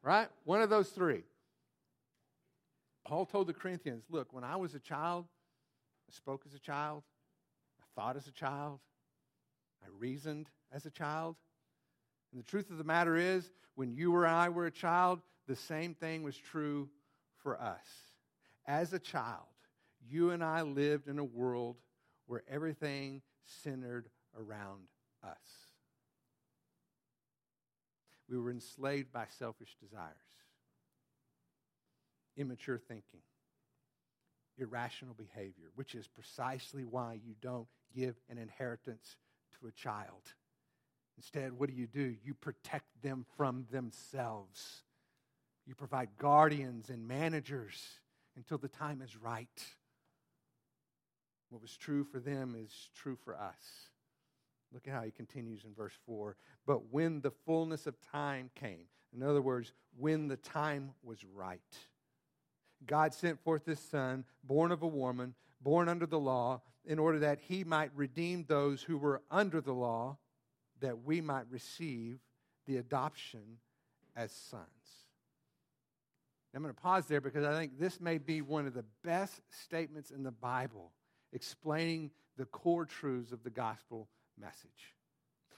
Right? 0.03 0.29
One 0.45 0.63
of 0.63 0.71
those 0.71 0.89
three. 0.89 1.25
Paul 3.05 3.27
told 3.27 3.49
the 3.49 3.53
Corinthians 3.53 4.05
look, 4.09 4.33
when 4.33 4.45
I 4.45 4.57
was 4.57 4.75
a 4.75 4.79
child, 4.79 5.27
I 6.09 6.15
spoke 6.15 6.43
as 6.47 6.55
a 6.55 6.61
child, 6.61 7.03
I 7.81 8.01
thought 8.01 8.17
as 8.17 8.29
a 8.29 8.33
child, 8.33 8.79
I 9.83 9.89
reasoned 9.99 10.49
as 10.73 10.87
a 10.87 10.91
child. 10.91 11.37
And 12.33 12.41
the 12.41 12.47
truth 12.47 12.71
of 12.71 12.79
the 12.79 12.85
matter 12.85 13.17
is, 13.17 13.51
when 13.75 13.93
you 13.93 14.15
or 14.15 14.27
I 14.27 14.49
were 14.49 14.67
a 14.67 14.71
child, 14.71 15.21
the 15.47 15.57
same 15.57 15.95
thing 15.95 16.23
was 16.23 16.37
true 16.37 16.89
for 17.43 17.61
us. 17.61 17.87
As 18.67 18.93
a 18.93 18.99
child, 18.99 19.47
you 20.09 20.31
and 20.31 20.45
I 20.45 20.63
lived 20.63 21.09
in 21.09 21.19
a 21.19 21.25
world 21.25 21.77
where 22.27 22.43
everything 22.49 23.23
centered 23.45 24.09
around 24.39 24.83
us. 25.25 25.39
We 28.29 28.39
were 28.39 28.51
enslaved 28.51 29.13
by 29.13 29.27
selfish 29.39 29.77
desires, 29.81 30.15
immature 32.37 32.79
thinking, 32.79 33.23
irrational 34.57 35.15
behavior, 35.15 35.71
which 35.75 35.97
is 35.97 36.07
precisely 36.07 36.85
why 36.85 37.15
you 37.15 37.35
don't 37.41 37.67
give 37.93 38.15
an 38.29 38.39
inheritance 38.39 39.17
to 39.59 39.69
a 39.69 39.73
child. 39.73 40.35
Instead, 41.17 41.53
what 41.53 41.69
do 41.69 41.75
you 41.75 41.87
do? 41.87 42.15
You 42.25 42.35
protect 42.35 42.87
them 43.03 43.27
from 43.37 43.67
themselves. 43.71 44.83
You 45.67 45.75
provide 45.75 46.09
guardians 46.19 46.89
and 46.89 47.07
managers 47.07 47.81
until 48.37 48.59
the 48.59 48.69
time 48.69 49.03
is 49.03 49.17
right. 49.17 49.49
What 51.51 51.61
was 51.61 51.77
true 51.77 52.05
for 52.05 52.21
them 52.21 52.57
is 52.59 52.73
true 52.95 53.17
for 53.25 53.35
us. 53.35 53.89
Look 54.73 54.87
at 54.87 54.95
how 54.95 55.03
he 55.03 55.11
continues 55.11 55.65
in 55.65 55.75
verse 55.75 55.93
4. 56.07 56.37
But 56.67 56.93
when 56.93 57.21
the 57.21 57.33
fullness 57.45 57.87
of 57.87 58.01
time 58.13 58.51
came, 58.55 58.87
in 59.15 59.23
other 59.23 59.43
words, 59.43 59.73
when 59.99 60.29
the 60.29 60.37
time 60.37 60.93
was 61.03 61.25
right, 61.25 61.61
God 62.87 63.13
sent 63.13 63.43
forth 63.43 63.67
his 63.67 63.81
son, 63.81 64.25
born 64.45 64.73
of 64.73 64.83
a 64.83 64.89
woman, 64.89 65.35
born 65.61 65.89
under 65.89 66.07
the 66.07 66.19
law, 66.19 66.63
in 66.85 66.99
order 66.99 67.19
that 67.21 67.39
he 67.41 67.65
might 67.65 67.91
redeem 67.95 68.45
those 68.45 68.83
who 68.83 68.97
were 68.99 69.23
under 69.31 69.61
the 69.61 69.73
law, 69.73 70.17
that 70.81 71.05
we 71.05 71.21
might 71.21 71.45
receive 71.51 72.19
the 72.67 72.79
adoption 72.79 73.59
as 74.17 74.33
sons. 74.33 74.65
I'm 76.55 76.63
going 76.63 76.75
to 76.75 76.81
pause 76.81 77.07
there 77.07 77.21
because 77.21 77.45
I 77.45 77.53
think 77.53 77.79
this 77.79 78.01
may 78.01 78.19
be 78.19 78.43
one 78.43 78.67
of 78.67 78.75
the 78.75 78.85
best 79.05 79.41
statements 79.51 80.11
in 80.11 80.25
the 80.25 80.33
Bible 80.33 80.91
explaining 81.33 82.11
the 82.37 82.45
core 82.47 82.85
truths 82.85 83.31
of 83.31 83.45
the 83.45 83.51
gospel 83.51 84.09
message. 84.37 84.97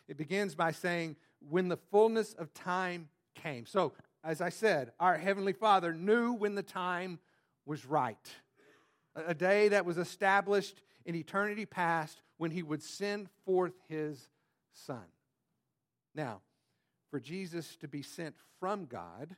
It 0.06 0.18
begins 0.18 0.54
by 0.54 0.72
saying, 0.72 1.16
when 1.48 1.68
the 1.68 1.78
fullness 1.90 2.34
of 2.34 2.52
time 2.52 3.08
came. 3.34 3.64
So, 3.64 3.92
as 4.22 4.40
I 4.40 4.50
said, 4.50 4.92
our 5.00 5.16
Heavenly 5.16 5.52
Father 5.52 5.94
knew 5.94 6.32
when 6.32 6.54
the 6.54 6.62
time 6.62 7.18
was 7.64 7.86
right. 7.86 8.30
A 9.14 9.34
day 9.34 9.68
that 9.68 9.84
was 9.84 9.98
established 9.98 10.82
in 11.04 11.14
eternity 11.14 11.66
past 11.66 12.22
when 12.36 12.50
He 12.50 12.62
would 12.62 12.82
send 12.82 13.28
forth 13.44 13.74
His 13.88 14.28
Son. 14.72 15.04
Now, 16.14 16.40
for 17.10 17.20
Jesus 17.20 17.76
to 17.76 17.88
be 17.88 18.02
sent 18.02 18.34
from 18.60 18.86
God, 18.86 19.36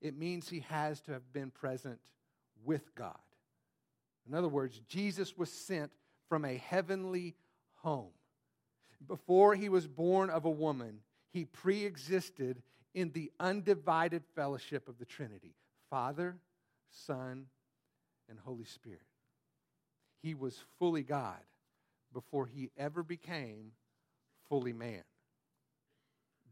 it 0.00 0.16
means 0.16 0.48
He 0.48 0.60
has 0.68 1.00
to 1.02 1.12
have 1.12 1.32
been 1.32 1.50
present 1.50 2.00
with 2.64 2.94
God. 2.94 3.18
In 4.28 4.34
other 4.34 4.48
words, 4.48 4.80
Jesus 4.88 5.36
was 5.36 5.50
sent 5.50 5.90
from 6.28 6.44
a 6.44 6.56
heavenly 6.56 7.34
home. 7.82 8.12
Before 9.06 9.54
he 9.54 9.68
was 9.68 9.86
born 9.86 10.30
of 10.30 10.44
a 10.44 10.50
woman, 10.50 11.00
he 11.32 11.44
pre 11.44 11.84
existed 11.84 12.62
in 12.94 13.10
the 13.12 13.32
undivided 13.40 14.22
fellowship 14.34 14.88
of 14.88 14.98
the 14.98 15.04
Trinity 15.04 15.54
Father, 15.90 16.36
Son, 16.90 17.46
and 18.28 18.38
Holy 18.38 18.64
Spirit. 18.64 19.02
He 20.22 20.34
was 20.34 20.58
fully 20.78 21.02
God 21.02 21.40
before 22.12 22.46
he 22.46 22.70
ever 22.76 23.02
became 23.02 23.72
fully 24.48 24.72
man. 24.72 25.02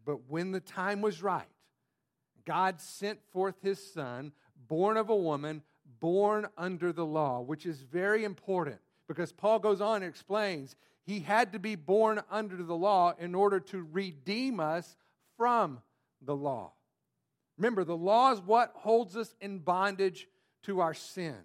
But 0.05 0.29
when 0.29 0.51
the 0.51 0.61
time 0.61 1.03
was 1.03 1.23
right, 1.23 1.47
God 2.45 2.81
sent 2.81 3.21
forth 3.33 3.57
his 3.63 3.93
Son, 3.93 4.33
born 4.69 4.97
of 4.97 5.09
a 5.11 5.17
woman, 5.17 5.63
born 6.01 6.49
under 6.57 6.93
the 6.93 7.05
law, 7.05 7.41
which 7.41 7.67
is 7.67 7.83
very 7.83 8.25
important 8.25 8.79
because 9.07 9.33
Paul 9.33 9.59
goes 9.59 9.81
on 9.81 9.97
and 9.97 10.05
explains 10.05 10.77
He 11.03 11.21
had 11.21 11.53
to 11.53 11.59
be 11.59 11.75
born 11.75 12.23
under 12.31 12.57
the 12.57 12.77
law 12.77 13.15
in 13.19 13.35
order 13.35 13.61
to 13.61 13.87
redeem 13.93 14.61
us 14.61 14.97
from 15.37 15.81
the 16.23 16.37
law. 16.37 16.73
Remember, 17.59 17.85
the 17.85 17.97
law 17.97 18.33
is 18.33 18.41
what 18.41 18.73
holds 18.75 19.17
us 19.17 19.35
in 19.41 19.59
bondage 19.59 20.27
to 20.63 20.81
our 20.81 20.95
sin. 20.95 21.37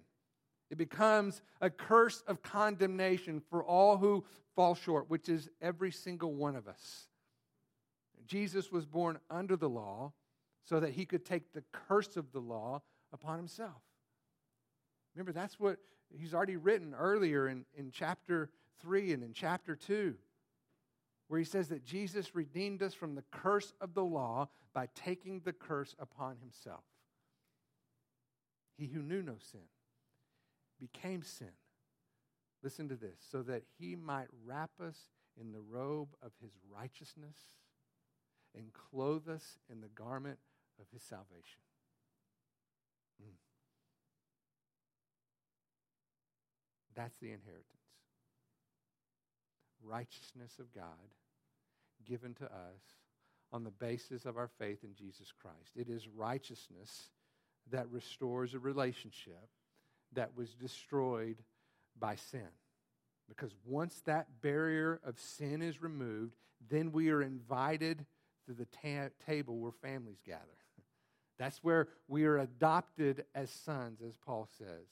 It 0.70 0.78
becomes 0.78 1.42
a 1.60 1.70
curse 1.70 2.22
of 2.26 2.42
condemnation 2.42 3.40
for 3.40 3.64
all 3.64 3.98
who 3.98 4.24
fall 4.54 4.74
short, 4.74 5.08
which 5.08 5.28
is 5.28 5.48
every 5.60 5.92
single 5.92 6.32
one 6.34 6.56
of 6.56 6.66
us. 6.66 7.08
Jesus 8.26 8.72
was 8.72 8.84
born 8.84 9.18
under 9.30 9.56
the 9.56 9.68
law 9.68 10.12
so 10.64 10.80
that 10.80 10.90
he 10.90 11.04
could 11.04 11.24
take 11.24 11.52
the 11.52 11.62
curse 11.72 12.16
of 12.16 12.32
the 12.32 12.40
law 12.40 12.82
upon 13.12 13.36
himself. 13.36 13.82
Remember, 15.14 15.32
that's 15.32 15.60
what 15.60 15.78
he's 16.18 16.34
already 16.34 16.56
written 16.56 16.94
earlier 16.94 17.48
in, 17.48 17.64
in 17.76 17.92
chapter 17.92 18.50
3 18.80 19.12
and 19.12 19.22
in 19.22 19.32
chapter 19.32 19.76
2, 19.76 20.14
where 21.28 21.38
he 21.38 21.44
says 21.44 21.68
that 21.68 21.84
Jesus 21.84 22.34
redeemed 22.34 22.82
us 22.82 22.94
from 22.94 23.14
the 23.14 23.24
curse 23.30 23.72
of 23.80 23.94
the 23.94 24.04
law 24.04 24.48
by 24.74 24.88
taking 24.96 25.40
the 25.40 25.52
curse 25.52 25.94
upon 26.00 26.36
himself. 26.38 26.82
He 28.76 28.86
who 28.86 29.00
knew 29.00 29.22
no 29.22 29.36
sin 29.38 29.62
became 30.80 31.22
sin. 31.22 31.52
Listen 32.62 32.88
to 32.88 32.96
this 32.96 33.18
so 33.30 33.42
that 33.42 33.62
he 33.78 33.94
might 33.94 34.28
wrap 34.44 34.70
us 34.80 34.96
in 35.40 35.52
the 35.52 35.60
robe 35.60 36.08
of 36.22 36.32
his 36.40 36.52
righteousness 36.72 37.36
and 38.56 38.72
clothe 38.72 39.28
us 39.28 39.58
in 39.70 39.80
the 39.80 39.88
garment 39.88 40.38
of 40.80 40.86
his 40.92 41.02
salvation. 41.02 41.60
Mm. 43.22 43.36
That's 46.94 47.16
the 47.18 47.32
inheritance. 47.32 47.66
Righteousness 49.82 50.58
of 50.58 50.72
God 50.72 50.84
given 52.04 52.34
to 52.34 52.44
us 52.44 52.80
on 53.52 53.64
the 53.64 53.70
basis 53.70 54.24
of 54.24 54.36
our 54.36 54.48
faith 54.58 54.82
in 54.82 54.94
Jesus 54.94 55.32
Christ. 55.40 55.76
It 55.76 55.88
is 55.88 56.08
righteousness 56.08 57.10
that 57.70 57.90
restores 57.90 58.54
a 58.54 58.58
relationship 58.58 59.48
that 60.12 60.36
was 60.36 60.54
destroyed 60.54 61.36
by 61.98 62.16
sin. 62.16 62.48
Because 63.28 63.54
once 63.64 64.02
that 64.06 64.40
barrier 64.40 65.00
of 65.04 65.18
sin 65.18 65.62
is 65.62 65.82
removed, 65.82 66.36
then 66.68 66.92
we 66.92 67.10
are 67.10 67.22
invited 67.22 68.04
to 68.46 68.52
the 68.54 68.66
ta- 68.66 69.10
table 69.26 69.58
where 69.58 69.72
families 69.72 70.20
gather. 70.24 70.42
That's 71.38 71.62
where 71.62 71.88
we 72.08 72.24
are 72.24 72.38
adopted 72.38 73.24
as 73.34 73.50
sons, 73.50 74.00
as 74.06 74.16
Paul 74.16 74.48
says. 74.58 74.86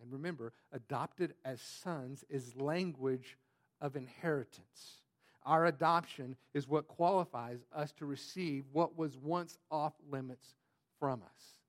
And 0.00 0.12
remember, 0.12 0.52
adopted 0.72 1.34
as 1.44 1.60
sons 1.60 2.24
is 2.28 2.56
language 2.56 3.38
of 3.80 3.96
inheritance. 3.96 5.00
Our 5.44 5.66
adoption 5.66 6.36
is 6.54 6.68
what 6.68 6.88
qualifies 6.88 7.64
us 7.74 7.92
to 7.92 8.06
receive 8.06 8.64
what 8.72 8.96
was 8.96 9.16
once 9.16 9.58
off 9.70 9.92
limits 10.10 10.54
from 10.98 11.22
us. 11.22 11.61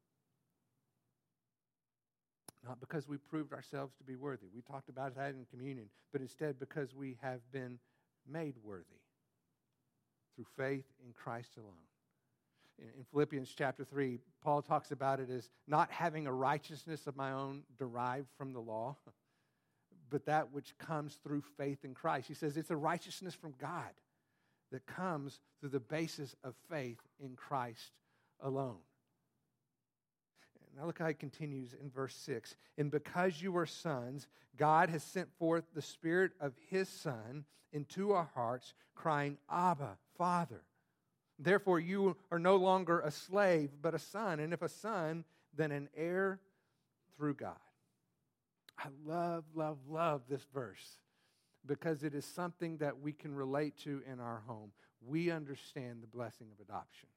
Not 2.66 2.80
because 2.80 3.08
we 3.08 3.18
proved 3.18 3.54
ourselves 3.54 3.94
to 3.98 4.04
be 4.04 4.16
worthy. 4.16 4.48
We 4.54 4.62
talked 4.62 4.90
about 4.90 5.16
that 5.16 5.32
in 5.32 5.46
communion, 5.52 5.90
but 6.12 6.22
instead 6.22 6.60
because 6.60 6.96
we 6.96 7.18
have 7.22 7.40
been 7.52 7.80
made 8.30 8.56
worthy 8.64 9.02
through 10.36 10.46
faith 10.56 10.86
in 11.06 11.14
Christ 11.14 11.58
alone. 11.58 11.74
In 12.80 13.04
Philippians 13.12 13.54
chapter 13.56 13.84
3, 13.84 14.20
Paul 14.42 14.62
talks 14.62 14.92
about 14.92 15.20
it 15.20 15.30
as 15.30 15.50
not 15.68 15.92
having 15.92 16.26
a 16.26 16.34
righteousness 16.34 17.06
of 17.06 17.16
my 17.16 17.32
own 17.32 17.64
derived 17.78 18.30
from 18.38 18.54
the 18.54 18.60
law, 18.60 18.96
but 20.10 20.26
that 20.26 20.52
which 20.52 20.78
comes 20.78 21.20
through 21.24 21.44
faith 21.58 21.84
in 21.84 21.94
Christ. 21.94 22.28
He 22.28 22.34
says 22.34 22.58
it's 22.58 22.72
a 22.72 22.76
righteousness 22.76 23.36
from 23.36 23.54
God 23.60 23.92
that 24.72 24.86
comes 24.88 25.40
through 25.60 25.70
the 25.70 25.80
basis 25.80 26.36
of 26.44 26.56
faith 26.70 27.00
in 27.20 27.36
Christ 27.36 27.92
alone. 28.42 28.80
Now 30.78 30.86
look 30.86 31.00
continues 31.20 31.74
in 31.80 31.90
verse 31.90 32.16
6. 32.16 32.56
And 32.78 32.90
because 32.90 33.42
you 33.42 33.56
are 33.58 33.66
sons, 33.66 34.28
God 34.58 34.90
has 34.90 35.04
sent 35.04 35.30
forth 35.38 35.64
the 35.74 35.82
Spirit 35.82 36.32
of 36.40 36.54
His 36.70 36.90
Son 36.90 37.46
into 37.72 38.14
our 38.14 38.30
hearts, 38.34 38.74
crying, 38.96 39.38
Abba, 39.50 39.98
Father. 40.18 40.62
Therefore, 41.40 41.80
you 41.80 42.16
are 42.32 42.40
no 42.40 42.56
longer 42.56 43.00
a 43.00 43.12
slave, 43.12 43.72
but 43.82 43.94
a 43.96 44.00
son. 44.00 44.40
And 44.40 44.54
if 44.54 44.62
a 44.62 44.70
son, 44.70 45.26
then 45.56 45.72
an 45.72 45.90
heir 45.96 46.40
through 47.18 47.36
God. 47.36 47.56
I 48.78 48.88
love, 49.06 49.44
love, 49.56 49.78
love 49.90 50.22
this 50.30 50.46
verse 50.54 50.98
because 51.66 52.04
it 52.04 52.14
is 52.14 52.26
something 52.26 52.78
that 52.78 53.00
we 53.00 53.14
can 53.14 53.34
relate 53.34 53.78
to 53.80 54.02
in 54.12 54.20
our 54.20 54.44
home. 54.46 54.72
We 55.06 55.32
understand 55.32 56.02
the 56.02 56.08
blessing 56.08 56.48
of 56.52 56.60
adoption 56.60 57.10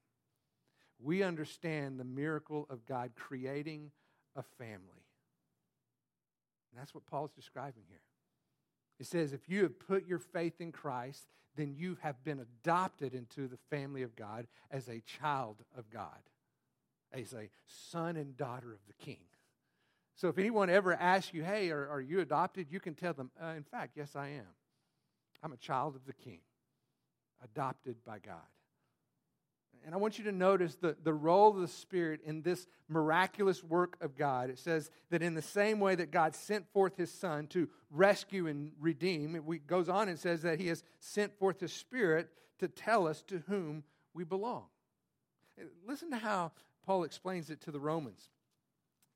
we 0.98 1.22
understand 1.22 1.98
the 1.98 2.04
miracle 2.04 2.66
of 2.70 2.86
God 2.86 3.10
creating 3.16 3.90
a 4.34 4.42
family. 4.58 5.04
And 6.70 6.80
that's 6.80 6.94
what 6.94 7.06
Paul's 7.06 7.32
describing 7.32 7.84
here. 7.88 8.00
It 8.98 9.06
says, 9.06 9.32
if 9.32 9.48
you 9.48 9.62
have 9.62 9.78
put 9.78 10.06
your 10.06 10.18
faith 10.18 10.60
in 10.60 10.72
Christ, 10.72 11.26
then 11.54 11.74
you 11.76 11.98
have 12.02 12.22
been 12.24 12.40
adopted 12.40 13.14
into 13.14 13.48
the 13.48 13.58
family 13.70 14.02
of 14.02 14.16
God 14.16 14.46
as 14.70 14.88
a 14.88 15.00
child 15.00 15.56
of 15.76 15.90
God, 15.90 16.20
as 17.12 17.32
a 17.32 17.50
son 17.66 18.16
and 18.16 18.36
daughter 18.36 18.72
of 18.72 18.80
the 18.86 19.04
king. 19.04 19.20
So 20.14 20.28
if 20.28 20.38
anyone 20.38 20.70
ever 20.70 20.94
asks 20.94 21.34
you, 21.34 21.44
hey, 21.44 21.70
are, 21.70 21.88
are 21.88 22.00
you 22.00 22.20
adopted? 22.20 22.68
You 22.70 22.80
can 22.80 22.94
tell 22.94 23.12
them, 23.12 23.30
uh, 23.42 23.48
in 23.48 23.64
fact, 23.64 23.92
yes, 23.96 24.16
I 24.16 24.28
am. 24.28 24.46
I'm 25.42 25.52
a 25.52 25.58
child 25.58 25.94
of 25.94 26.06
the 26.06 26.14
king, 26.14 26.40
adopted 27.44 27.96
by 28.04 28.18
God. 28.18 28.36
And 29.84 29.94
I 29.94 29.98
want 29.98 30.18
you 30.18 30.24
to 30.24 30.32
notice 30.32 30.74
the, 30.76 30.96
the 31.02 31.12
role 31.12 31.50
of 31.50 31.60
the 31.60 31.68
Spirit 31.68 32.20
in 32.24 32.42
this 32.42 32.66
miraculous 32.88 33.62
work 33.62 33.96
of 34.00 34.16
God. 34.16 34.50
It 34.50 34.58
says 34.58 34.90
that 35.10 35.22
in 35.22 35.34
the 35.34 35.42
same 35.42 35.80
way 35.80 35.94
that 35.94 36.10
God 36.10 36.34
sent 36.34 36.70
forth 36.72 36.96
his 36.96 37.12
Son 37.12 37.46
to 37.48 37.68
rescue 37.90 38.46
and 38.46 38.72
redeem, 38.80 39.36
it 39.36 39.66
goes 39.66 39.88
on 39.88 40.08
and 40.08 40.18
says 40.18 40.42
that 40.42 40.60
he 40.60 40.68
has 40.68 40.82
sent 41.00 41.38
forth 41.38 41.60
his 41.60 41.72
Spirit 41.72 42.28
to 42.58 42.68
tell 42.68 43.06
us 43.06 43.22
to 43.28 43.42
whom 43.48 43.84
we 44.14 44.24
belong. 44.24 44.64
Listen 45.86 46.10
to 46.10 46.16
how 46.16 46.52
Paul 46.84 47.04
explains 47.04 47.50
it 47.50 47.60
to 47.62 47.70
the 47.70 47.80
Romans. 47.80 48.28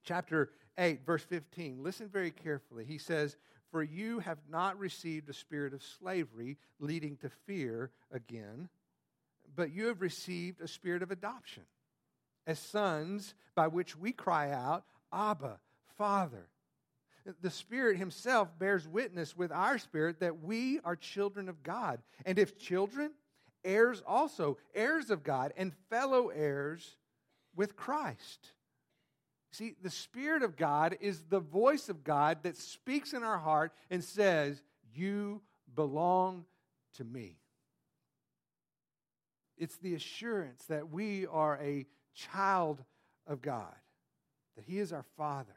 Chapter 0.03 0.51
8, 0.79 1.05
verse 1.05 1.23
15. 1.23 1.83
Listen 1.83 2.09
very 2.09 2.31
carefully. 2.31 2.85
He 2.85 2.99
says, 2.99 3.37
For 3.71 3.83
you 3.83 4.21
have 4.21 4.39
not 4.49 4.79
received 4.79 5.29
a 5.29 5.35
spirit 5.35 5.75
of 5.75 5.83
slavery 5.83 6.57
leading 6.79 7.17
to 7.19 7.31
fear 7.47 7.91
again 8.11 8.69
but 9.61 9.75
you 9.75 9.89
have 9.89 10.01
received 10.01 10.63
a 10.63 10.67
spirit 10.67 11.03
of 11.03 11.11
adoption 11.11 11.65
as 12.47 12.59
sons 12.59 13.35
by 13.55 13.67
which 13.67 13.95
we 13.95 14.11
cry 14.11 14.51
out, 14.51 14.85
Abba, 15.13 15.61
Father. 15.99 16.49
The 17.43 17.51
Spirit 17.51 17.99
Himself 17.99 18.59
bears 18.59 18.89
witness 18.89 19.37
with 19.37 19.53
our 19.53 19.77
spirit 19.77 20.21
that 20.21 20.43
we 20.43 20.81
are 20.83 20.97
children 20.97 21.51
of 21.51 21.63
God. 21.63 22.01
And 22.25 22.39
if 22.39 22.57
children, 22.57 23.11
heirs 23.63 24.03
also, 24.07 24.57
heirs 24.75 25.11
of 25.11 25.23
God, 25.23 25.53
and 25.59 25.75
fellow 25.91 26.29
heirs 26.29 26.97
with 27.55 27.77
Christ. 27.77 28.53
See, 29.53 29.75
the 29.83 29.91
Spirit 29.91 30.43
of 30.43 30.57
God 30.57 30.97
is 31.03 31.25
the 31.29 31.41
voice 31.41 31.91
of 31.91 32.03
God 32.03 32.45
that 32.45 32.57
speaks 32.57 33.13
in 33.13 33.23
our 33.23 33.39
heart 33.39 33.75
and 33.91 34.03
says, 34.03 34.63
You 34.95 35.43
belong 35.75 36.47
to 36.95 37.05
me. 37.05 37.37
It's 39.61 39.77
the 39.77 39.95
assurance 39.95 40.65
that 40.65 40.91
we 40.91 41.27
are 41.27 41.61
a 41.63 41.87
child 42.15 42.83
of 43.27 43.43
God, 43.43 43.75
that 44.57 44.65
He 44.65 44.79
is 44.79 44.93
our 44.93 45.05
Father, 45.17 45.55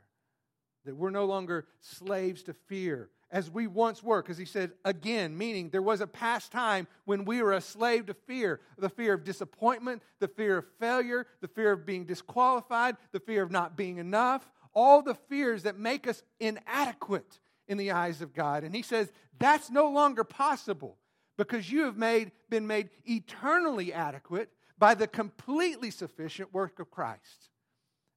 that 0.85 0.95
we're 0.95 1.09
no 1.09 1.25
longer 1.25 1.65
slaves 1.79 2.43
to 2.43 2.53
fear 2.53 3.09
as 3.31 3.49
we 3.49 3.65
once 3.65 4.03
were, 4.03 4.21
because 4.21 4.37
He 4.37 4.45
said 4.45 4.73
again, 4.83 5.37
meaning 5.37 5.69
there 5.69 5.81
was 5.81 6.01
a 6.01 6.07
past 6.07 6.51
time 6.51 6.85
when 7.05 7.23
we 7.23 7.41
were 7.41 7.53
a 7.53 7.61
slave 7.61 8.05
to 8.07 8.13
fear 8.13 8.59
the 8.77 8.89
fear 8.89 9.13
of 9.13 9.23
disappointment, 9.23 10.03
the 10.19 10.27
fear 10.27 10.57
of 10.57 10.65
failure, 10.79 11.25
the 11.39 11.47
fear 11.47 11.71
of 11.71 11.85
being 11.85 12.05
disqualified, 12.05 12.97
the 13.13 13.21
fear 13.21 13.41
of 13.41 13.51
not 13.51 13.77
being 13.77 13.97
enough, 13.97 14.51
all 14.73 15.01
the 15.01 15.15
fears 15.15 15.63
that 15.63 15.79
make 15.79 16.07
us 16.07 16.21
inadequate 16.41 17.39
in 17.69 17.77
the 17.77 17.91
eyes 17.91 18.21
of 18.21 18.33
God. 18.33 18.65
And 18.65 18.75
He 18.75 18.81
says 18.81 19.13
that's 19.39 19.71
no 19.71 19.89
longer 19.89 20.25
possible 20.25 20.97
because 21.37 21.71
you 21.71 21.83
have 21.83 21.97
made, 21.97 22.31
been 22.49 22.67
made 22.67 22.89
eternally 23.05 23.91
adequate 23.93 24.49
by 24.77 24.93
the 24.93 25.07
completely 25.07 25.91
sufficient 25.91 26.53
work 26.53 26.79
of 26.79 26.91
Christ. 26.91 27.49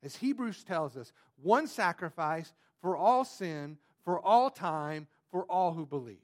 As 0.03 0.17
Hebrews 0.17 0.65
tells 0.65 0.97
us, 0.97 1.13
one 1.43 1.67
sacrifice 1.67 2.53
for 2.81 2.97
all 2.97 3.25
sin, 3.25 3.79
for 4.05 4.21
all 4.21 4.51
time, 4.51 5.07
for 5.31 5.45
all 5.45 5.73
who 5.73 5.87
believe. 5.87 6.19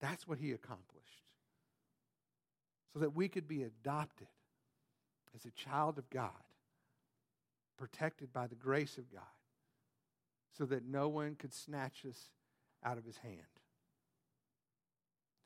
That's 0.00 0.26
what 0.26 0.38
he 0.38 0.52
accomplished. 0.52 0.86
So 2.92 3.00
that 3.00 3.14
we 3.14 3.28
could 3.28 3.46
be 3.46 3.62
adopted 3.62 4.28
as 5.34 5.44
a 5.44 5.50
child 5.50 5.98
of 5.98 6.10
God, 6.10 6.30
protected 7.78 8.32
by 8.32 8.46
the 8.46 8.56
grace 8.56 8.98
of 8.98 9.12
God, 9.12 9.22
so 10.56 10.64
that 10.66 10.84
no 10.84 11.08
one 11.08 11.36
could 11.36 11.54
snatch 11.54 12.04
us 12.08 12.30
out 12.84 12.98
of 12.98 13.04
his 13.04 13.18
hand. 13.18 13.59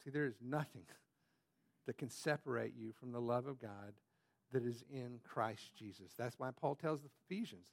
See, 0.04 0.10
there 0.10 0.26
is 0.26 0.36
nothing 0.40 0.84
that 1.86 1.98
can 1.98 2.10
separate 2.10 2.74
you 2.76 2.92
from 2.92 3.12
the 3.12 3.20
love 3.20 3.46
of 3.46 3.58
God 3.58 3.94
that 4.52 4.64
is 4.64 4.84
in 4.92 5.20
Christ 5.24 5.74
Jesus. 5.76 6.12
That's 6.16 6.38
why 6.38 6.50
Paul 6.50 6.74
tells 6.74 7.00
the 7.00 7.10
Ephesians 7.28 7.66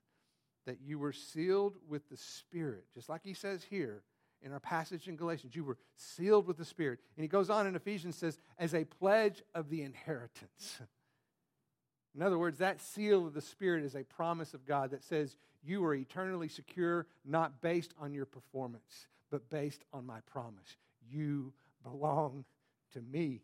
that 0.65 0.80
you 0.82 1.00
were 1.00 1.13
sealed 1.13 1.76
with 1.88 2.08
the 2.10 2.17
Spirit, 2.17 2.86
just 2.94 3.10
like 3.10 3.22
he 3.24 3.34
says 3.34 3.65
here 3.70 4.04
in 4.44 4.52
our 4.52 4.60
passage 4.60 5.08
in 5.08 5.15
Galatians. 5.15 5.56
You 5.56 5.63
were 5.63 5.78
sealed 5.96 6.48
with 6.48 6.58
the 6.58 6.65
Spirit. 6.65 7.00
And 7.15 7.24
he 7.24 7.28
goes 7.28 7.50
on 7.50 7.67
in 7.67 7.76
Ephesians 7.76 8.15
says, 8.15 8.39
as 8.58 8.74
a 8.74 8.86
pledge 8.86 9.44
of 9.54 9.70
the 9.70 9.84
inheritance. 9.84 10.82
In 12.13 12.22
other 12.22 12.38
words, 12.38 12.58
that 12.58 12.82
seal 12.82 13.26
of 13.26 13.34
the 13.34 13.41
Spirit 13.41 13.86
is 13.86 13.96
a 13.96 14.04
promise 14.04 14.54
of 14.54 14.65
God 14.65 14.91
that 14.91 15.04
says 15.04 15.38
you 15.63 15.84
are 15.86 15.96
eternally 15.96 16.50
secure, 16.50 17.08
not 17.24 17.62
based 17.62 17.94
on 17.98 18.13
your 18.13 18.26
performance, 18.26 19.08
but 19.30 19.50
based 19.50 19.86
on 19.94 20.06
my 20.06 20.20
promise. 20.22 20.76
You 21.10 21.54
belong 21.84 22.46
to 22.94 23.02
me. 23.02 23.41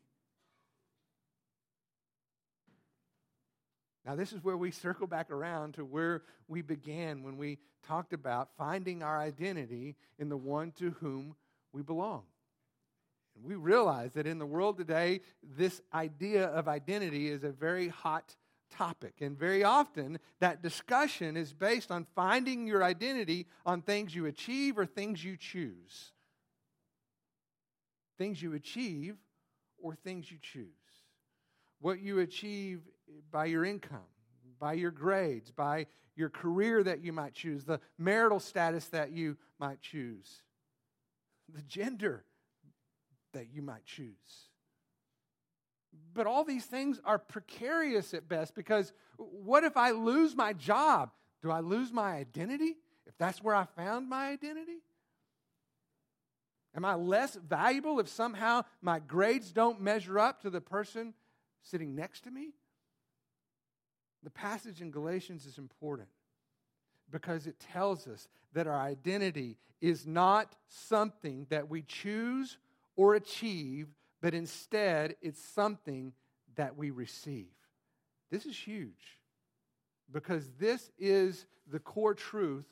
Now, 4.06 4.16
this 4.16 4.32
is 4.32 4.42
where 4.42 4.56
we 4.56 4.72
circle 4.72 5.06
back 5.06 5.30
around 5.32 5.74
to 5.74 5.84
where 5.84 6.24
we 6.48 6.62
began 6.62 7.24
when 7.24 7.38
we 7.38 7.58
talked 7.86 8.14
about 8.14 8.50
finding 8.58 9.04
our 9.04 9.20
identity 9.20 9.98
in 10.18 10.30
the 10.30 10.38
one 10.38 10.72
to 10.80 10.92
whom 11.02 11.36
we 11.74 11.82
belong. 11.82 12.24
And 13.36 13.46
we 13.46 13.56
realize 13.56 14.14
that 14.14 14.26
in 14.26 14.40
the 14.40 14.46
world 14.46 14.78
today, 14.78 15.22
this 15.44 15.82
idea 15.94 16.46
of 16.46 16.70
identity 16.70 17.30
is 17.30 17.44
a 17.44 17.52
very 17.52 17.90
hot 17.90 18.36
topic. 18.76 19.16
And 19.20 19.38
very 19.38 19.64
often, 19.64 20.20
that 20.40 20.62
discussion 20.62 21.36
is 21.36 21.54
based 21.54 21.92
on 21.92 22.08
finding 22.16 22.66
your 22.66 22.84
identity 22.84 23.46
on 23.66 23.82
things 23.82 24.16
you 24.16 24.26
achieve 24.26 24.78
or 24.78 24.86
things 24.86 25.24
you 25.24 25.36
choose. 25.38 26.14
Things 28.18 28.42
you 28.42 28.54
achieve 28.54 29.16
or 29.82 29.96
things 29.96 30.32
you 30.32 30.38
choose. 30.42 30.66
What 31.80 32.00
you 32.00 32.20
achieve 32.20 32.82
by 33.32 33.46
your 33.46 33.64
income, 33.64 34.00
by 34.60 34.74
your 34.74 34.92
grades, 34.92 35.52
by 35.52 35.88
your 36.16 36.30
career 36.30 36.84
that 36.84 37.04
you 37.04 37.14
might 37.14 37.34
choose, 37.34 37.64
the 37.64 37.80
marital 37.98 38.40
status 38.40 38.86
that 38.88 39.12
you 39.12 39.38
might 39.60 39.82
choose, 39.82 40.42
the 41.54 41.62
gender 41.62 42.24
that 43.34 43.48
you 43.54 43.62
might 43.62 43.86
choose. 43.86 44.50
But 46.14 46.26
all 46.26 46.44
these 46.44 46.66
things 46.66 47.00
are 47.06 47.20
precarious 47.20 48.14
at 48.16 48.28
best 48.28 48.56
because 48.56 48.92
what 49.18 49.64
if 49.64 49.78
I 49.78 49.92
lose 49.92 50.36
my 50.36 50.54
job? 50.54 51.12
Do 51.44 51.52
I 51.52 51.60
lose 51.60 51.94
my 51.94 52.14
identity 52.14 52.78
if 53.06 53.16
that's 53.18 53.44
where 53.44 53.56
I 53.56 53.66
found 53.76 54.10
my 54.10 54.30
identity? 54.30 54.82
Am 56.78 56.86
I 56.86 56.94
less 56.94 57.36
valuable 57.36 58.00
if 58.00 58.08
somehow 58.08 58.62
my 58.84 59.00
grades 59.00 59.52
don't 59.52 59.82
measure 59.82 60.20
up 60.20 60.44
to 60.44 60.52
the 60.52 60.62
person 60.62 61.16
sitting 61.64 61.96
next 61.96 62.22
to 62.26 62.32
me? 62.32 62.54
The 64.24 64.30
passage 64.30 64.80
in 64.80 64.92
Galatians 64.92 65.48
is 65.48 65.58
important 65.58 66.08
because 67.10 67.48
it 67.48 67.60
tells 67.60 68.08
us 68.08 68.28
that 68.54 68.68
our 68.68 68.80
identity 68.80 69.58
is 69.82 70.06
not 70.06 70.56
something 70.68 71.48
that 71.50 71.68
we 71.68 71.82
choose 71.82 72.58
or 72.96 73.16
achieve, 73.16 73.88
but 74.22 74.36
instead 74.36 75.16
it's 75.22 75.42
something 75.42 76.14
that 76.56 76.78
we 76.78 76.92
receive. 76.92 77.48
This 78.30 78.46
is 78.46 78.56
huge 78.56 79.18
because 80.12 80.50
this 80.60 80.92
is 81.00 81.48
the 81.72 81.80
core 81.80 82.14
truth 82.14 82.66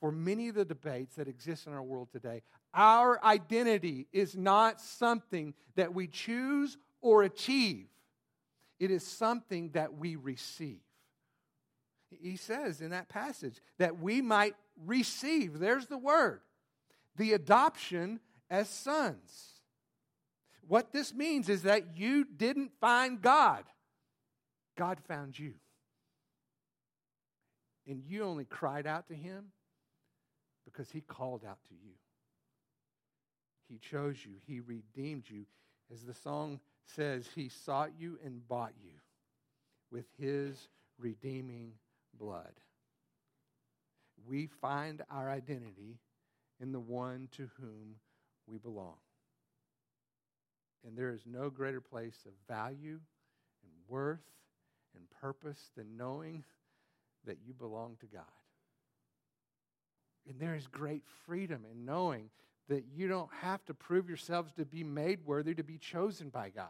for 0.00 0.10
many 0.10 0.48
of 0.48 0.54
the 0.54 0.64
debates 0.64 1.16
that 1.16 1.28
exist 1.28 1.66
in 1.66 1.74
our 1.74 1.82
world 1.82 2.08
today. 2.10 2.42
Our 2.72 3.22
identity 3.24 4.06
is 4.12 4.36
not 4.36 4.80
something 4.80 5.54
that 5.74 5.94
we 5.94 6.06
choose 6.06 6.78
or 7.00 7.22
achieve, 7.22 7.86
it 8.78 8.90
is 8.90 9.06
something 9.06 9.70
that 9.70 9.94
we 9.94 10.16
receive. 10.16 10.80
He 12.10 12.36
says 12.36 12.80
in 12.80 12.90
that 12.90 13.08
passage 13.08 13.60
that 13.78 14.00
we 14.00 14.20
might 14.20 14.54
receive, 14.84 15.58
there's 15.58 15.86
the 15.86 15.98
word, 15.98 16.40
the 17.16 17.34
adoption 17.34 18.20
as 18.50 18.68
sons. 18.68 19.60
What 20.66 20.92
this 20.92 21.14
means 21.14 21.48
is 21.48 21.62
that 21.62 21.96
you 21.96 22.24
didn't 22.24 22.72
find 22.80 23.20
God, 23.20 23.64
God 24.76 24.98
found 25.06 25.38
you. 25.38 25.54
And 27.86 28.02
you 28.06 28.22
only 28.24 28.44
cried 28.44 28.86
out 28.86 29.08
to 29.08 29.14
Him 29.14 29.46
because 30.64 30.90
He 30.90 31.00
called 31.00 31.44
out 31.44 31.58
to 31.68 31.74
you. 31.74 31.94
He 33.70 33.78
chose 33.78 34.16
you, 34.24 34.32
He 34.46 34.60
redeemed 34.60 35.24
you. 35.28 35.44
As 35.92 36.02
the 36.02 36.14
song 36.14 36.60
says, 36.84 37.28
He 37.34 37.48
sought 37.48 37.92
you 37.98 38.18
and 38.24 38.46
bought 38.48 38.72
you 38.82 38.92
with 39.92 40.06
His 40.18 40.68
redeeming 40.98 41.72
blood. 42.18 42.52
We 44.28 44.48
find 44.60 45.02
our 45.10 45.30
identity 45.30 45.98
in 46.60 46.72
the 46.72 46.80
one 46.80 47.28
to 47.36 47.48
whom 47.58 47.94
we 48.46 48.58
belong. 48.58 48.96
And 50.86 50.96
there 50.96 51.10
is 51.10 51.22
no 51.26 51.48
greater 51.48 51.80
place 51.80 52.18
of 52.26 52.32
value 52.48 52.98
and 53.62 53.72
worth 53.88 54.18
and 54.96 55.04
purpose 55.20 55.70
than 55.76 55.96
knowing 55.96 56.44
that 57.26 57.38
you 57.46 57.54
belong 57.54 57.96
to 58.00 58.06
God. 58.06 58.24
And 60.28 60.38
there 60.38 60.54
is 60.54 60.66
great 60.66 61.02
freedom 61.26 61.64
in 61.70 61.84
knowing 61.84 62.30
that 62.70 62.84
you 62.94 63.08
don't 63.08 63.30
have 63.40 63.64
to 63.66 63.74
prove 63.74 64.08
yourselves 64.08 64.52
to 64.52 64.64
be 64.64 64.84
made 64.84 65.26
worthy 65.26 65.54
to 65.54 65.64
be 65.64 65.76
chosen 65.76 66.28
by 66.28 66.50
God. 66.50 66.68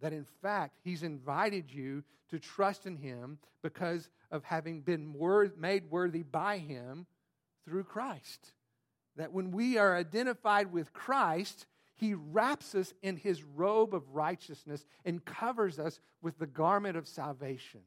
That 0.00 0.12
in 0.12 0.26
fact, 0.42 0.78
He's 0.82 1.04
invited 1.04 1.72
you 1.72 2.02
to 2.30 2.40
trust 2.40 2.84
in 2.84 2.96
Him 2.96 3.38
because 3.62 4.10
of 4.32 4.42
having 4.42 4.80
been 4.80 5.14
made 5.56 5.88
worthy 5.88 6.24
by 6.24 6.58
Him 6.58 7.06
through 7.64 7.84
Christ. 7.84 8.52
That 9.16 9.32
when 9.32 9.52
we 9.52 9.78
are 9.78 9.96
identified 9.96 10.72
with 10.72 10.92
Christ, 10.92 11.66
He 11.94 12.14
wraps 12.14 12.74
us 12.74 12.92
in 13.02 13.16
His 13.16 13.44
robe 13.44 13.94
of 13.94 14.14
righteousness 14.16 14.84
and 15.04 15.24
covers 15.24 15.78
us 15.78 16.00
with 16.22 16.38
the 16.38 16.46
garment 16.48 16.96
of 16.96 17.06
salvation 17.06 17.82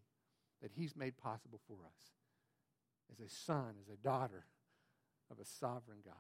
that 0.62 0.72
He's 0.74 0.96
made 0.96 1.18
possible 1.18 1.60
for 1.68 1.78
us 1.86 2.14
as 3.12 3.20
a 3.20 3.30
son, 3.30 3.76
as 3.82 3.94
a 3.94 3.98
daughter 3.98 4.46
of 5.30 5.40
a 5.40 5.46
sovereign 5.46 6.00
God. 6.06 6.16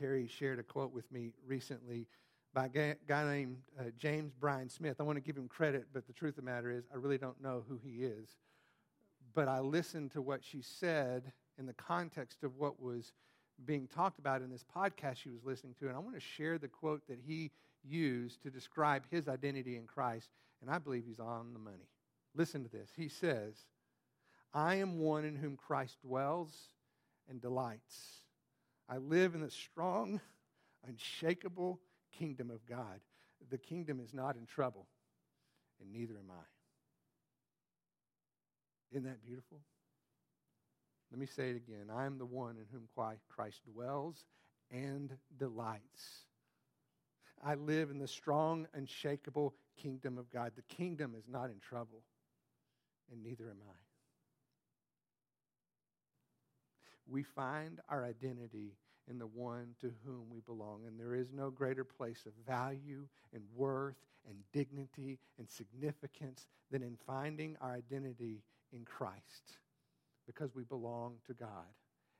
Terry 0.00 0.26
shared 0.26 0.58
a 0.58 0.62
quote 0.62 0.94
with 0.94 1.10
me 1.12 1.32
recently 1.46 2.06
by 2.54 2.66
a 2.66 2.94
guy 3.06 3.24
named 3.24 3.58
uh, 3.78 3.84
James 3.98 4.32
Bryan 4.32 4.68
Smith. 4.68 4.96
I 4.98 5.02
want 5.02 5.16
to 5.16 5.20
give 5.20 5.36
him 5.36 5.46
credit, 5.46 5.88
but 5.92 6.06
the 6.06 6.12
truth 6.12 6.38
of 6.38 6.44
the 6.44 6.50
matter 6.50 6.70
is, 6.70 6.84
I 6.92 6.96
really 6.96 7.18
don't 7.18 7.40
know 7.42 7.62
who 7.68 7.78
he 7.84 8.04
is. 8.04 8.28
But 9.34 9.46
I 9.46 9.60
listened 9.60 10.12
to 10.12 10.22
what 10.22 10.42
she 10.42 10.62
said 10.62 11.32
in 11.58 11.66
the 11.66 11.74
context 11.74 12.42
of 12.42 12.56
what 12.56 12.80
was 12.80 13.12
being 13.66 13.86
talked 13.86 14.18
about 14.18 14.40
in 14.40 14.50
this 14.50 14.64
podcast 14.74 15.16
she 15.16 15.28
was 15.28 15.44
listening 15.44 15.74
to, 15.80 15.88
and 15.88 15.96
I 15.96 16.00
want 16.00 16.14
to 16.14 16.20
share 16.20 16.56
the 16.56 16.66
quote 16.66 17.06
that 17.08 17.18
he 17.24 17.50
used 17.84 18.42
to 18.42 18.50
describe 18.50 19.02
his 19.10 19.28
identity 19.28 19.76
in 19.76 19.84
Christ, 19.84 20.30
and 20.62 20.70
I 20.70 20.78
believe 20.78 21.04
he's 21.06 21.20
on 21.20 21.52
the 21.52 21.58
money. 21.58 21.88
Listen 22.34 22.64
to 22.64 22.70
this. 22.70 22.88
He 22.96 23.08
says, 23.08 23.54
I 24.54 24.76
am 24.76 24.98
one 24.98 25.24
in 25.24 25.36
whom 25.36 25.56
Christ 25.56 25.98
dwells 26.00 26.70
and 27.28 27.40
delights. 27.40 28.20
I 28.90 28.98
live 28.98 29.34
in 29.36 29.40
the 29.42 29.50
strong, 29.50 30.20
unshakable, 30.86 31.80
kingdom 32.18 32.50
of 32.50 32.66
God. 32.66 33.00
The 33.48 33.58
kingdom 33.58 34.00
is 34.00 34.12
not 34.12 34.34
in 34.36 34.46
trouble, 34.46 34.86
and 35.80 35.92
neither 35.92 36.14
am 36.14 36.30
I. 36.30 36.42
Isn't 38.90 39.04
that 39.04 39.22
beautiful? 39.24 39.58
Let 41.12 41.20
me 41.20 41.26
say 41.26 41.50
it 41.50 41.56
again. 41.56 41.86
I 41.94 42.06
am 42.06 42.18
the 42.18 42.26
one 42.26 42.56
in 42.56 42.66
whom 42.72 42.88
Christ 43.28 43.60
dwells 43.72 44.24
and 44.72 45.16
delights. 45.38 46.24
I 47.44 47.54
live 47.54 47.90
in 47.90 47.98
the 47.98 48.08
strong, 48.08 48.66
unshakable 48.74 49.54
kingdom 49.80 50.18
of 50.18 50.30
God. 50.30 50.52
The 50.56 50.74
kingdom 50.74 51.14
is 51.16 51.24
not 51.28 51.46
in 51.50 51.60
trouble, 51.60 52.02
and 53.10 53.22
neither 53.22 53.44
am 53.44 53.58
I. 53.68 53.89
We 57.10 57.22
find 57.22 57.80
our 57.88 58.04
identity 58.04 58.76
in 59.08 59.18
the 59.18 59.26
one 59.26 59.74
to 59.80 59.90
whom 60.04 60.30
we 60.30 60.40
belong. 60.40 60.82
And 60.86 60.98
there 60.98 61.14
is 61.14 61.32
no 61.32 61.50
greater 61.50 61.84
place 61.84 62.24
of 62.26 62.32
value 62.46 63.06
and 63.34 63.42
worth 63.54 63.96
and 64.28 64.36
dignity 64.52 65.18
and 65.38 65.48
significance 65.50 66.46
than 66.70 66.82
in 66.82 66.96
finding 67.06 67.56
our 67.60 67.72
identity 67.72 68.42
in 68.72 68.84
Christ 68.84 69.58
because 70.26 70.54
we 70.54 70.62
belong 70.62 71.14
to 71.26 71.34
God, 71.34 71.66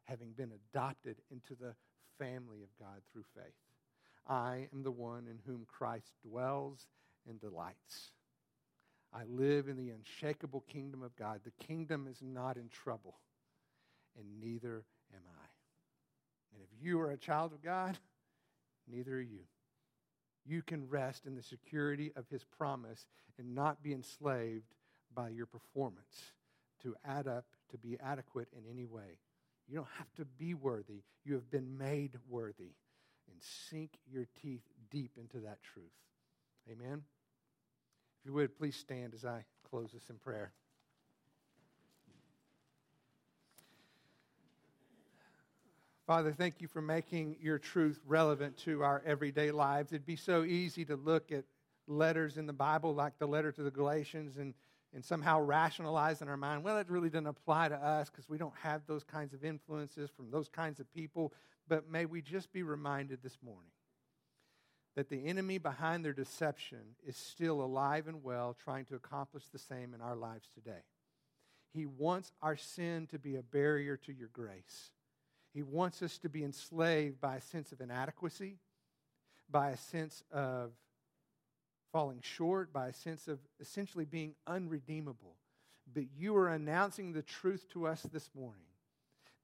having 0.04 0.32
been 0.32 0.52
adopted 0.72 1.16
into 1.30 1.54
the 1.54 1.74
family 2.18 2.62
of 2.62 2.68
God 2.78 3.00
through 3.12 3.24
faith. 3.36 3.54
I 4.26 4.68
am 4.72 4.82
the 4.82 4.90
one 4.90 5.26
in 5.28 5.38
whom 5.46 5.66
Christ 5.66 6.12
dwells 6.26 6.88
and 7.28 7.40
delights. 7.40 8.10
I 9.12 9.22
live 9.28 9.68
in 9.68 9.76
the 9.76 9.90
unshakable 9.90 10.64
kingdom 10.68 11.02
of 11.02 11.16
God. 11.16 11.40
The 11.44 11.64
kingdom 11.64 12.06
is 12.08 12.18
not 12.22 12.56
in 12.56 12.68
trouble, 12.68 13.18
and 14.18 14.40
neither 14.40 14.84
am 15.14 15.22
I. 15.26 15.46
And 16.54 16.62
if 16.62 16.68
you 16.84 17.00
are 17.00 17.10
a 17.10 17.16
child 17.16 17.52
of 17.52 17.62
God, 17.62 17.98
neither 18.88 19.16
are 19.16 19.20
you. 19.20 19.44
You 20.44 20.62
can 20.62 20.88
rest 20.88 21.26
in 21.26 21.34
the 21.34 21.42
security 21.42 22.12
of 22.16 22.28
His 22.28 22.44
promise 22.44 23.06
and 23.38 23.54
not 23.54 23.82
be 23.82 23.92
enslaved 23.92 24.74
by 25.14 25.28
your 25.28 25.46
performance 25.46 26.32
to 26.82 26.94
add 27.04 27.26
up, 27.26 27.44
to 27.70 27.78
be 27.78 27.98
adequate 28.02 28.48
in 28.52 28.62
any 28.70 28.86
way. 28.86 29.18
You 29.68 29.76
don't 29.76 29.88
have 29.98 30.12
to 30.16 30.24
be 30.24 30.54
worthy. 30.54 31.02
You 31.24 31.34
have 31.34 31.50
been 31.50 31.78
made 31.78 32.18
worthy. 32.28 32.74
And 33.30 33.38
sink 33.40 33.98
your 34.10 34.26
teeth 34.42 34.64
deep 34.90 35.12
into 35.16 35.38
that 35.40 35.62
truth. 35.62 35.84
Amen. 36.68 37.02
If 38.18 38.26
you 38.26 38.32
would, 38.32 38.58
please 38.58 38.74
stand 38.74 39.14
as 39.14 39.24
I 39.24 39.44
close 39.70 39.92
this 39.92 40.10
in 40.10 40.16
prayer. 40.16 40.52
Father, 46.10 46.32
thank 46.32 46.60
you 46.60 46.66
for 46.66 46.82
making 46.82 47.36
your 47.40 47.56
truth 47.56 48.00
relevant 48.04 48.56
to 48.56 48.82
our 48.82 49.00
everyday 49.06 49.52
lives. 49.52 49.92
It'd 49.92 50.04
be 50.04 50.16
so 50.16 50.42
easy 50.42 50.84
to 50.86 50.96
look 50.96 51.30
at 51.30 51.44
letters 51.86 52.36
in 52.36 52.48
the 52.48 52.52
Bible, 52.52 52.92
like 52.92 53.16
the 53.20 53.28
letter 53.28 53.52
to 53.52 53.62
the 53.62 53.70
Galatians, 53.70 54.36
and, 54.36 54.52
and 54.92 55.04
somehow 55.04 55.40
rationalize 55.40 56.20
in 56.20 56.26
our 56.26 56.36
mind, 56.36 56.64
well, 56.64 56.78
it 56.78 56.90
really 56.90 57.10
doesn't 57.10 57.28
apply 57.28 57.68
to 57.68 57.76
us 57.76 58.10
because 58.10 58.28
we 58.28 58.38
don't 58.38 58.56
have 58.60 58.82
those 58.88 59.04
kinds 59.04 59.34
of 59.34 59.44
influences 59.44 60.10
from 60.10 60.32
those 60.32 60.48
kinds 60.48 60.80
of 60.80 60.92
people. 60.92 61.32
But 61.68 61.88
may 61.88 62.06
we 62.06 62.22
just 62.22 62.52
be 62.52 62.64
reminded 62.64 63.22
this 63.22 63.38
morning 63.40 63.70
that 64.96 65.10
the 65.10 65.26
enemy 65.26 65.58
behind 65.58 66.04
their 66.04 66.12
deception 66.12 66.96
is 67.06 67.16
still 67.16 67.62
alive 67.62 68.08
and 68.08 68.24
well, 68.24 68.56
trying 68.64 68.84
to 68.86 68.96
accomplish 68.96 69.44
the 69.52 69.60
same 69.60 69.94
in 69.94 70.00
our 70.00 70.16
lives 70.16 70.48
today. 70.52 70.82
He 71.72 71.86
wants 71.86 72.32
our 72.42 72.56
sin 72.56 73.06
to 73.12 73.18
be 73.20 73.36
a 73.36 73.44
barrier 73.44 73.96
to 73.98 74.12
your 74.12 74.30
grace. 74.32 74.90
He 75.52 75.62
wants 75.62 76.02
us 76.02 76.18
to 76.18 76.28
be 76.28 76.44
enslaved 76.44 77.20
by 77.20 77.36
a 77.36 77.40
sense 77.40 77.72
of 77.72 77.80
inadequacy, 77.80 78.58
by 79.50 79.70
a 79.70 79.76
sense 79.76 80.22
of 80.30 80.70
falling 81.92 82.20
short, 82.22 82.72
by 82.72 82.88
a 82.88 82.92
sense 82.92 83.26
of 83.26 83.40
essentially 83.60 84.04
being 84.04 84.34
unredeemable. 84.46 85.34
But 85.92 86.04
you 86.16 86.36
are 86.36 86.48
announcing 86.48 87.12
the 87.12 87.22
truth 87.22 87.66
to 87.70 87.86
us 87.86 88.02
this 88.12 88.30
morning 88.34 88.62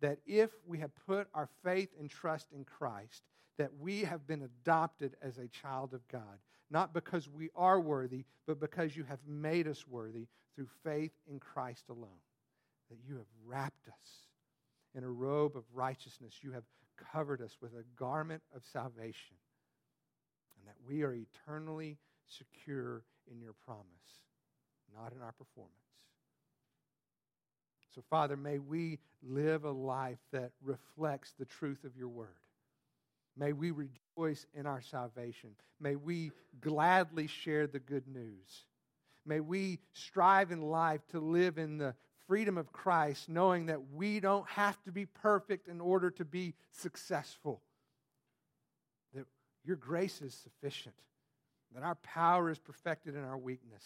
that 0.01 0.19
if 0.27 0.51
we 0.67 0.79
have 0.79 0.91
put 1.07 1.27
our 1.35 1.49
faith 1.65 1.89
and 1.99 2.09
trust 2.09 2.53
in 2.53 2.65
Christ, 2.65 3.23
that 3.59 3.71
we 3.81 4.03
have 4.03 4.27
been 4.27 4.43
adopted 4.43 5.17
as 5.23 5.39
a 5.39 5.49
child 5.49 5.95
of 5.95 6.07
God, 6.09 6.39
not 6.71 6.93
because 6.93 7.29
we 7.29 7.51
are 7.57 7.81
worthy, 7.81 8.25
but 8.47 8.61
because 8.61 8.97
you 8.97 9.05
have 9.05 9.21
made 9.27 9.67
us 9.67 9.87
worthy 9.89 10.27
through 10.55 10.69
faith 10.85 11.13
in 11.29 11.41
Christ 11.41 11.85
alone. 11.89 12.21
That 12.91 12.99
you 13.09 13.17
have 13.17 13.27
wrapped 13.45 13.89
us 13.89 14.26
in 14.97 15.05
a 15.05 15.11
robe 15.11 15.57
of 15.57 15.65
righteousness, 15.75 16.35
you 16.43 16.53
have 16.53 16.65
covered 17.13 17.43
us 17.43 17.59
with 17.61 17.73
a 17.75 17.85
garment 17.99 18.43
of 18.55 18.63
salvation, 18.65 19.37
and 20.59 20.67
that 20.67 20.77
we 20.89 21.03
are 21.03 21.15
eternally 21.15 21.99
secure 22.27 23.03
in 23.31 23.41
your 23.41 23.55
promise, 23.65 23.85
not 24.95 25.13
in 25.13 25.23
our 25.23 25.33
performance. 25.33 25.75
So, 27.95 28.03
Father, 28.11 28.37
may 28.37 28.59
we 28.59 28.99
live 29.23 29.65
a 29.65 29.71
life 29.71 30.19
that 30.33 30.53
reflects 30.63 31.35
the 31.39 31.45
truth 31.45 31.85
of 31.85 31.97
your 31.97 32.09
word. 32.09 32.29
May 33.37 33.53
we 33.53 33.71
rejoice 33.71 34.47
in 34.55 34.67
our 34.67 34.81
salvation. 34.81 35.51
May 35.79 35.97
we 35.97 36.33
gladly 36.61 37.27
share 37.27 37.67
the 37.67 37.79
good 37.79 38.09
news. 38.09 38.65
May 39.27 39.41
we 39.41 39.79
strive 39.93 40.53
in 40.53 40.63
life 40.63 41.01
to 41.09 41.21
live 41.21 41.59
in 41.59 41.79
the 41.79 41.95
freedom 42.27 42.59
of 42.59 42.73
Christ, 42.73 43.29
knowing 43.29 43.67
that 43.67 43.93
we 43.95 44.21
don't 44.21 44.49
have 44.49 44.83
to 44.85 44.93
be 44.93 45.07
perfect 45.07 45.69
in 45.69 45.81
order 45.81 46.11
to 46.13 46.25
be 46.25 46.55
successful. 46.73 47.61
That 49.15 49.27
your 49.65 49.77
grace 49.77 50.21
is 50.23 50.35
sufficient, 50.35 50.95
that 51.75 51.83
our 51.83 51.97
power 51.97 52.51
is 52.51 52.59
perfected 52.59 53.15
in 53.15 53.25
our 53.25 53.39
weakness, 53.39 53.85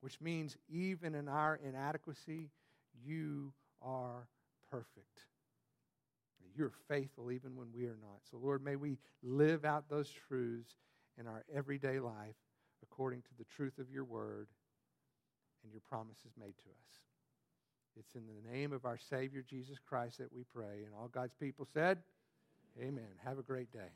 which 0.00 0.20
means 0.20 0.56
even 0.68 1.14
in 1.14 1.28
our 1.28 1.58
inadequacy, 1.64 2.50
you 3.04 3.52
are 3.82 4.26
perfect. 4.70 5.24
You're 6.56 6.72
faithful 6.88 7.30
even 7.30 7.56
when 7.56 7.68
we 7.74 7.84
are 7.84 7.98
not. 8.02 8.20
So, 8.30 8.36
Lord, 8.36 8.64
may 8.64 8.76
we 8.76 8.98
live 9.22 9.64
out 9.64 9.88
those 9.88 10.10
truths 10.28 10.74
in 11.18 11.26
our 11.26 11.44
everyday 11.54 12.00
life 12.00 12.34
according 12.82 13.22
to 13.22 13.28
the 13.38 13.44
truth 13.44 13.78
of 13.78 13.90
your 13.90 14.04
word 14.04 14.48
and 15.62 15.72
your 15.72 15.82
promises 15.88 16.32
made 16.38 16.56
to 16.58 16.70
us. 16.70 16.90
It's 17.98 18.14
in 18.14 18.22
the 18.26 18.50
name 18.52 18.72
of 18.72 18.84
our 18.84 18.98
Savior 18.98 19.44
Jesus 19.48 19.78
Christ 19.88 20.18
that 20.18 20.32
we 20.32 20.44
pray. 20.54 20.84
And 20.84 20.94
all 20.98 21.08
God's 21.08 21.34
people 21.34 21.66
said, 21.72 21.98
Amen. 22.80 23.10
Have 23.24 23.38
a 23.38 23.42
great 23.42 23.72
day. 23.72 23.90